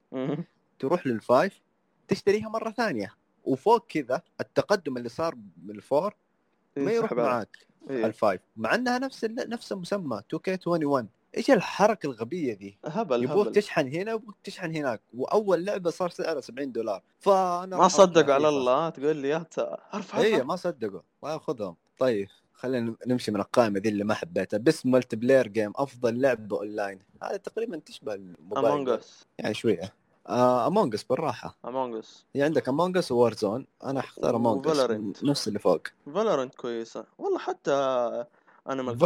تروح 0.79 1.07
لل 1.07 1.25
five 1.25 1.61
تشتريها 2.09 2.49
مرة 2.49 2.71
ثانية 2.71 3.15
وفوق 3.45 3.87
كذا 3.87 4.23
التقدم 4.41 4.97
اللي 4.97 5.09
صار 5.09 5.35
من 5.63 5.71
ال 5.71 5.80
four 5.80 6.15
ما 6.77 6.93
يروح 6.93 7.13
ينسحب 7.13 7.19
عليه. 7.19 7.31
معاك 7.31 7.67
إيه. 7.91 8.07
ال 8.07 8.14
five 8.14 8.41
مع 8.57 8.75
إنها 8.75 8.99
نفس 8.99 9.25
نفس 9.25 9.73
المسمى 9.73 10.21
2K21 10.35 11.05
إيش 11.37 11.51
الحركة 11.51 12.07
الغبية 12.07 12.55
ذي؟ 12.55 12.79
هبل 12.85 13.25
يبغوك 13.25 13.49
تشحن 13.49 13.89
هنا 13.89 14.13
يبغوك 14.13 14.37
تشحن 14.45 14.77
هناك. 14.77 15.01
وأول 15.15 15.65
لعبة 15.65 15.91
صار 15.91 16.11
سعرها 16.11 16.41
70 16.41 16.73
دولار. 16.73 17.03
فأنا 17.21 17.77
ما 17.77 17.89
صدقوا 17.89 18.35
على. 18.35 18.49
الله 18.49 18.89
تقول 18.89 19.17
لي 19.17 19.29
يا 19.29 19.47
أرفع 19.95 20.19
اي 20.19 20.43
ما 20.43 20.57
صدقوا. 20.57 21.01
ما 21.23 21.41
طيب 21.99 22.29
خلينا 22.53 22.95
نمشي 23.07 23.31
من 23.31 23.41
القائمة 23.41 23.79
ذي 23.81 23.89
اللي 23.89 24.05
ما 24.05 24.15
حبيتها. 24.15 24.59
best 24.59 24.87
multiplayer 24.87 25.49
game 25.49 25.73
أفضل 25.77 26.21
لعبة 26.21 26.57
اونلاين 26.57 26.99
هذا 27.23 27.37
تقريبا 27.37 27.77
تشبه 27.77 28.15
الموبايل 28.15 28.67
Among 28.67 28.89
Us 28.89 29.27
يعني 29.39 29.55
شوية. 29.55 29.95
آه 30.29 30.67
Among 30.67 30.95
Us 30.95 31.05
بالراحة. 31.05 31.57
Among 31.65 31.97
Us 31.97 32.25
هي 32.35 32.43
عندك 32.43 32.69
Among 32.69 32.97
Us 32.97 33.13
Warzone 33.13 33.67
أنا 33.85 34.01
حختار 34.03 34.37
Among 34.37 34.69
Us. 34.69 35.25
نفس 35.25 35.49
اللي 35.49 35.59
فوق. 35.59 35.83
Valorant 36.15 36.55
كويسة. 36.55 37.05
والله 37.19 37.39
حتى 37.39 37.73
Animal 38.71 39.05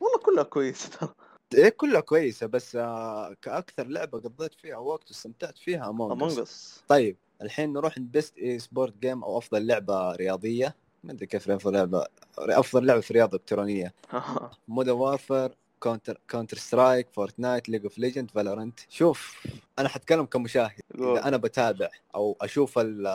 والله 0.00 0.18
كلها 0.22 0.42
كويسة. 0.42 0.88
ترى 0.88 1.08
إيه 1.54 1.68
كلها 1.68 2.00
كويسة 2.00 2.46
بس 2.46 2.76
آه 2.76 3.36
كأكثر 3.42 3.86
لعبة 3.86 4.20
قضيت 4.20 4.54
فيها 4.54 4.76
وقت 4.76 5.08
واستمتعت 5.08 5.58
فيها 5.58 5.90
Among 5.90 6.38
Us 6.38 6.82
طيب 6.88 7.16
الحين 7.42 7.72
نروح 7.72 7.98
best 7.98 8.38
esport 8.38 8.94
game 9.00 9.24
أو 9.24 9.38
أفضل 9.38 9.66
لعبة 9.66 10.12
رياضية. 10.12 10.74
ما 11.04 11.12
أدري 11.12 11.26
كيف 11.26 11.50
افضل 11.50 11.72
لعبة 11.72 12.06
أفضل 12.38 12.86
لعبة 12.86 13.00
في 13.00 13.12
رياضة 13.14 13.36
إلكترونية. 13.36 13.94
Modern 14.68 14.96
Warfare 14.96 15.56
Counter 15.84 16.20
Counter-Strike 16.30 17.08
Fortnite 17.12 17.68
League 17.68 17.82
of 17.82 17.98
Legends 17.98 18.30
Valorant 18.30 18.80
شوف 18.88 19.46
أنا 19.78 19.88
حتكلم 19.88 20.24
كمشاهد. 20.24 20.80
إذا 20.94 21.28
أنا 21.28 21.36
بتابع 21.36 21.88
أو 22.14 22.36
أشوف 22.40 22.78
ال 22.78 23.06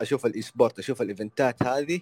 أشوف 0.00 0.26
ال 0.26 0.42
esport 0.42 0.78
أشوف 0.78 1.02
الإيفنتات 1.02 1.62
هذه 1.62 2.00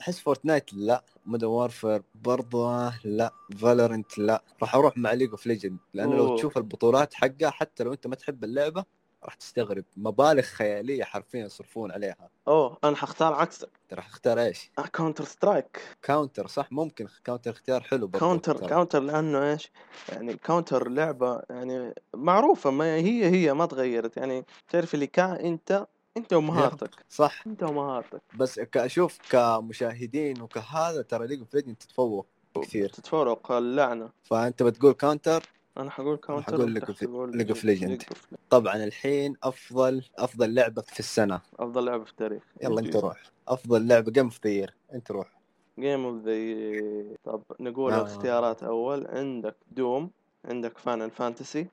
أحس 0.00 0.18
Fortnite 0.20 0.74
لا. 0.74 1.04
Modern 1.26 1.48
Warfare 1.50 2.02
برضه 2.14 2.92
لا. 3.04 3.30
Valorant 3.58 4.18
لا. 4.18 4.42
راح 4.62 4.74
أروح 4.74 4.98
مع 4.98 5.12
League 5.12 5.30
of 5.30 5.46
Legends 5.46 5.78
لأنه 5.94 6.16
لو. 6.16 6.36
تشوف 6.36 6.58
البطولات 6.58 7.14
حقها 7.14 7.50
حتى 7.50 7.84
لو 7.84 7.92
أنت 7.92 8.06
ما 8.06 8.14
تحب 8.14 8.44
اللعبة 8.44 8.84
راح 9.26 9.34
تستغرب. 9.34 9.84
مبالغ 9.96 10.42
خيالية 10.42 11.04
حرفيا 11.04 11.44
يصرفون 11.44 11.92
عليها. 11.92 12.30
أوه 12.48 12.78
أنا 12.84 12.96
حختار 12.96 13.34
عكسك 13.34 13.68
أنت 13.82 13.94
راح 13.94 14.08
تختار 14.08 14.40
إيش؟ 14.40 14.70
Counter-Strike 14.92 15.80
Counter 16.02 16.46
صح؟ 16.46 16.72
ممكن 16.72 17.08
Counter 17.24 17.50
اختيار 17.50 17.82
حلو 17.82 18.06
برضه 18.06 18.18
Counter. 18.18 18.66
Counter 18.66 19.00
لأنه 19.00 19.52
إيش؟ 19.52 19.70
يعني 20.08 20.36
Counter 20.36 20.88
لعبة 20.88 21.42
يعني 21.50 21.94
معروفة 22.14 22.70
ما 22.70 22.94
هي 22.94 23.30
هي 23.30 23.54
ما 23.54 23.66
تغيرت. 23.66 24.16
يعني 24.16 24.44
تعرف 24.68 24.94
اللي 24.94 25.06
كا 25.06 25.40
أنت 25.40 25.86
أنت 26.16 26.32
ومهارتك. 26.32 26.90
صح. 27.10 27.46
أنت 27.46 27.62
ومهارتك. 27.62 28.22
بس 28.34 28.60
كاشوف 28.60 29.18
كمشاهدين 29.30 30.42
وكهذا 30.42 31.02
ترى 31.02 31.26
League 31.26 31.38
of 31.38 31.54
Legends 31.54 31.76
تتفوق 31.76 32.26
كثير. 32.62 32.88
تتفوق 32.88 33.52
اللعبة. 33.52 34.10
فأنت 34.22 34.62
بتقول 34.62 34.92
Counter 34.92 35.42
أنا 35.78 35.90
حقول 35.90 36.16
Counter 36.16 36.80
حقول. 36.96 37.32
League 37.32 37.56
of 37.56 37.60
Legend. 37.60 38.16
طبعا 38.50 38.84
الحين 38.84 39.36
أفضل 39.42 40.04
أفضل 40.18 40.54
لعبة 40.54 40.82
في 40.82 41.00
السنة. 41.00 41.40
أفضل 41.58 41.84
لعبة 41.84 42.04
في 42.04 42.10
التاريخ. 42.10 42.42
يلا 42.62 42.80
أنت 42.80 42.96
روح. 42.96 43.22
أفضل 43.48 43.88
لعبة 43.88 44.12
game 44.12 44.24
of 44.24 44.46
the 44.46 44.66
أنت 44.94 45.10
روح. 45.10 45.32
game 45.78 46.04
of 46.04 46.22
the 46.22 47.16
طب 47.24 47.42
نقول 47.60 47.92
آه. 47.92 47.96
الاختيارات 47.96 48.62
أول. 48.62 49.06
عندك 49.06 49.56
Doom 49.70 50.10
عندك 50.44 50.78
Final 50.78 51.10
Fantasy 51.10 51.66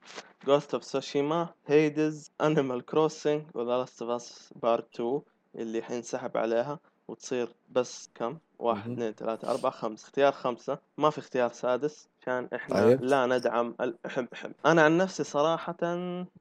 Ghost 0.45 0.73
of 0.73 0.83
Tsushima 0.83 1.49
Hades 1.67 2.31
Animal 2.41 2.85
Crossing 2.85 3.43
و 3.53 3.59
The 3.59 3.77
Last 3.77 4.01
of 4.01 4.11
Us 4.11 4.53
Part 4.61 4.93
2 4.95 5.21
اللي 5.55 5.81
حينسحب 5.81 6.37
عليها. 6.37 6.79
وتصير 7.07 7.55
بس 7.71 8.09
كم؟ 8.15 8.37
واحد. 8.59 8.91
اثنين 8.91 9.11
ثلاثة 9.11 9.51
أربعة 9.51 9.71
خمسة. 9.71 10.03
اختيار 10.05 10.31
خمسة. 10.31 10.77
ما 10.97 11.09
في 11.09 11.17
اختيار 11.19 11.51
سادس. 11.51 12.07
عشان 12.23 12.49
إحنا 12.55 12.75
طيب. 12.75 13.03
لا 13.03 13.25
ندعم 13.25 13.75
الحب 13.81 14.27
حب 14.33 14.51
أنا 14.65 14.81
عن 14.81 14.97
نفسي 14.97 15.23
صراحة 15.23 15.75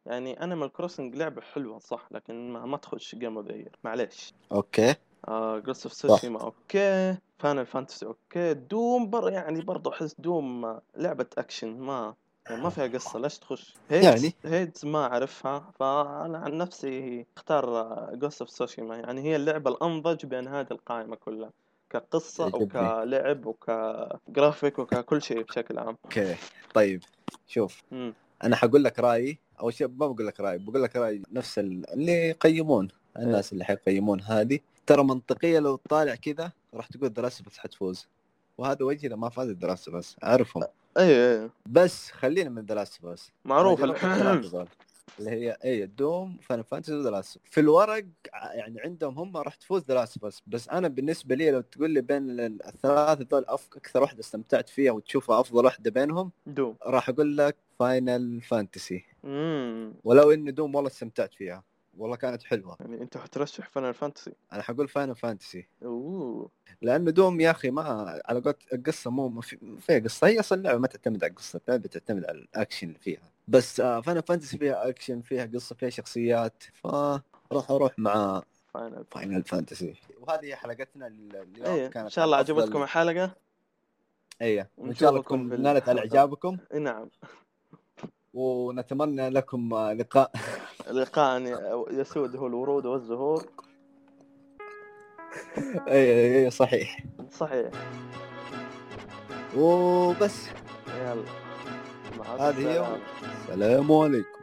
يعني 0.07 0.45
Animal 0.45 0.73
Crossing 0.73 1.17
لعبة 1.17 1.41
حلوة 1.41 1.79
صح 1.79 2.09
لكن 2.11 2.53
ما, 2.53 2.67
ما 2.67 2.77
تخش 2.77 3.15
game 3.15 3.39
of 3.39 3.47
معليش. 3.85 4.35
Okay. 4.53 4.95
Ghost 5.29 5.87
of 5.87 5.93
Tsushima 5.93 6.41
okay. 6.41 7.17
Final 7.39 7.67
Fantasy 7.67 8.07
okay. 8.07 8.55
Doom 8.55 9.11
بر 9.11 9.31
يعني 9.31 9.61
برضو 9.61 9.91
أحس 9.91 10.15
Doom 10.19 10.65
آه، 10.65 10.83
لعبة 10.97 11.27
أكشن 11.39 11.79
ما 11.81 12.15
يعني 12.51 12.63
ما 12.63 12.71
فيها 12.71 12.87
قصة. 12.87 13.19
ليش 13.19 13.39
تخش؟ 13.39 13.75
Hades 13.91 14.05
يعني. 14.05 14.35
Hades 14.45 14.87
ما 14.87 15.07
أعرفها 15.07 15.71
فأنا 15.79 16.39
عن 16.39 16.59
نفسي 16.59 17.27
أختار 17.37 17.67
Ghost 18.15 18.41
of 18.41 18.51
Tsushima 18.51 18.97
يعني 18.97 19.21
هي 19.23 19.37
اللعبة 19.37 19.71
الأنضج 19.71 20.27
بين 20.27 20.49
هذه 20.49 20.71
القائمة 20.71 21.17
كلها. 21.17 21.51
يعجبني. 21.95 22.65
وكلعب 22.65 23.47
وكجرافيك 23.47 24.79
وككل 24.79 25.23
شيء 25.23 25.43
بشكل 25.43 25.79
عام. 25.79 25.97
Okay. 26.05 26.37
طيب 26.75 27.03
شوف 27.47 27.83
مم. 27.91 28.15
أنا 28.45 28.57
حقول 28.57 28.85
لك 28.85 28.99
رأيي. 28.99 29.39
أول 29.61 29.75
شيء 29.75 29.89
ما 29.89 30.07
بقول 30.07 30.27
لك 30.27 30.41
رأيي 30.41 30.59
بقول 30.59 30.83
لك 30.83 30.97
رأيي 30.97 31.23
نفس 31.33 31.59
ال- 31.59 31.91
اللي 31.91 32.13
يقيمون 32.13 32.89
الناس 33.19 33.53
اللي 33.53 33.65
حيقيمون 33.65 34.21
هذه. 34.23 34.59
ترى 34.87 35.05
منطقية 35.05 35.59
لو 35.59 35.77
تطالع 35.77 36.15
كذا 36.15 36.53
راح 36.75 36.87
تقول 36.87 37.13
The 37.13 37.27
Last 37.27 37.45
of 37.45 37.52
Us 37.52 37.59
حتفوز. 37.59 38.07
وهذا 38.59 38.85
وجهي 38.85 39.09
إذا 39.09 39.17
ما 39.17 39.29
فازت 39.29 39.57
The 39.57 39.72
Last 39.72 39.93
of 39.93 40.05
Us 40.05 40.17
أعرفهم. 40.25 40.63
اي 40.99 41.43
اي 41.43 41.51
بس 41.67 42.11
خلينا 42.11 42.51
من 42.51 42.67
The 42.67 42.81
Last 42.81 42.99
of 43.03 43.17
Us 43.17 43.31
معروف 43.45 43.81
اللي 45.19 45.31
هي 45.31 45.57
اي 45.65 45.87
Doom 45.87 46.39
Final 46.43 46.65
Fantasy 46.65 46.93
و 46.95 46.99
The 46.99 47.11
Last 47.11 47.39
في 47.45 47.61
الورق 47.61 48.05
يعني 48.55 48.81
عندهم 48.81 49.19
هم 49.19 49.37
راح 49.37 49.55
تفوز 49.55 49.85
The 49.85 49.95
Last 49.95 50.19
بس 50.19 50.43
بس 50.47 50.69
أنا 50.69 50.89
بالنسبة 50.89 51.35
لي 51.35 51.51
لو 51.51 51.61
تقول 51.61 51.91
لي 51.91 52.01
بين 52.01 52.31
ال- 52.41 52.67
الثلاثة 52.67 53.25
دول 53.25 53.45
أف- 53.47 53.77
أكثر 53.77 54.03
واحدة 54.03 54.21
استمتعت 54.21 54.69
فيها 54.69 54.93
وتشوفها 54.93 55.41
أفضل 55.41 55.65
واحدة 55.65 55.91
بينهم 55.91 56.31
Doom. 56.47 56.77
راح 56.87 57.09
أقول 57.09 57.37
لك 57.37 57.57
Final 57.79 58.41
Fantasy 58.41 59.05
ولو 60.05 60.31
ان 60.33 60.55
Doom 60.55 60.75
والله 60.75 60.91
استمتعت 60.91 61.35
فيها. 61.35 61.63
والله 61.99 62.17
كانت 62.17 62.43
حلوة. 62.43 62.77
يعني 62.81 63.03
أنت 63.03 63.17
حترشح 63.17 63.69
Final 63.69 63.95
Fantasy 63.95 64.33
أنا 64.53 64.63
حقول 64.63 64.89
Final 64.89 65.17
Fantasy 65.17 65.69
أوه. 65.85 66.51
لأنه 66.83 67.11
Doom 67.11 67.41
يا 67.41 67.51
أخي 67.51 67.71
ما 67.71 67.83
على 68.27 68.41
قولت 68.41 68.59
القصة 68.73 69.11
مو 69.11 69.29
ما 69.29 69.41
في 69.41 69.59
ما 69.63 69.81
فيها 69.81 69.99
قصة. 69.99 70.27
هي 70.27 70.41
أصلا 70.41 70.59
اللعبة 70.59 70.79
ما 70.79 70.87
تعتمد 70.87 71.25
على 71.25 71.31
القصة 71.31 71.61
اللعبه 71.69 71.89
تعتمد 71.89 72.25
على 72.25 72.39
الأكشن 72.39 72.89
اللي 72.89 72.99
فيها. 72.99 73.33
بس 73.49 73.81
آه 73.81 74.01
Final 74.01 74.23
Fantasy 74.23 74.59
فيها 74.59 74.89
أكشن 74.89 75.21
فيها 75.21 75.45
قصة 75.55 75.75
فيها 75.77 75.91
شخصيات 75.91 76.63
فراح 76.75 77.71
أروح 77.71 77.99
مع 77.99 78.43
Final 78.75 79.05
Final 79.11 79.45
Fantasy 79.45 79.95
وهذه 80.21 80.45
هي 80.45 80.57
حلقتنا 80.57 81.07
ال- 81.07 81.37
اليوم 81.37 81.67
إيه 81.67 81.87
كانت 81.87 81.97
إن 81.97 82.09
شاء 82.11 82.25
الله 82.25 82.37
عجبتكم 82.37 82.83
الحلقة؟ 82.83 83.35
أيوه 84.43 84.67
وان 84.79 84.95
شاء 84.95 85.11
الله 85.11 85.23
تكون 85.23 85.63
نالت 85.63 85.89
على. 85.89 86.01
إعجابكم. 86.01 86.59
إيه 86.73 86.79
نعم. 86.79 87.09
ونتمنى 88.35 89.29
لكم 89.29 89.75
آه، 89.75 89.93
لقاء. 89.93 90.31
لقاء 90.91 91.41
يسود 91.91 92.37
هو 92.37 92.47
الورود 92.47 92.87
والزهور. 92.87 93.47
اي 95.89 96.45
اي 96.45 96.51
صحيح. 96.51 97.05
صحيح. 97.31 97.71
وبس. 99.57 100.47
يلا. 100.89 101.42
هذه 102.27 102.69
هي. 102.73 103.01
السلام 103.23 103.93
عليكم 103.93 104.42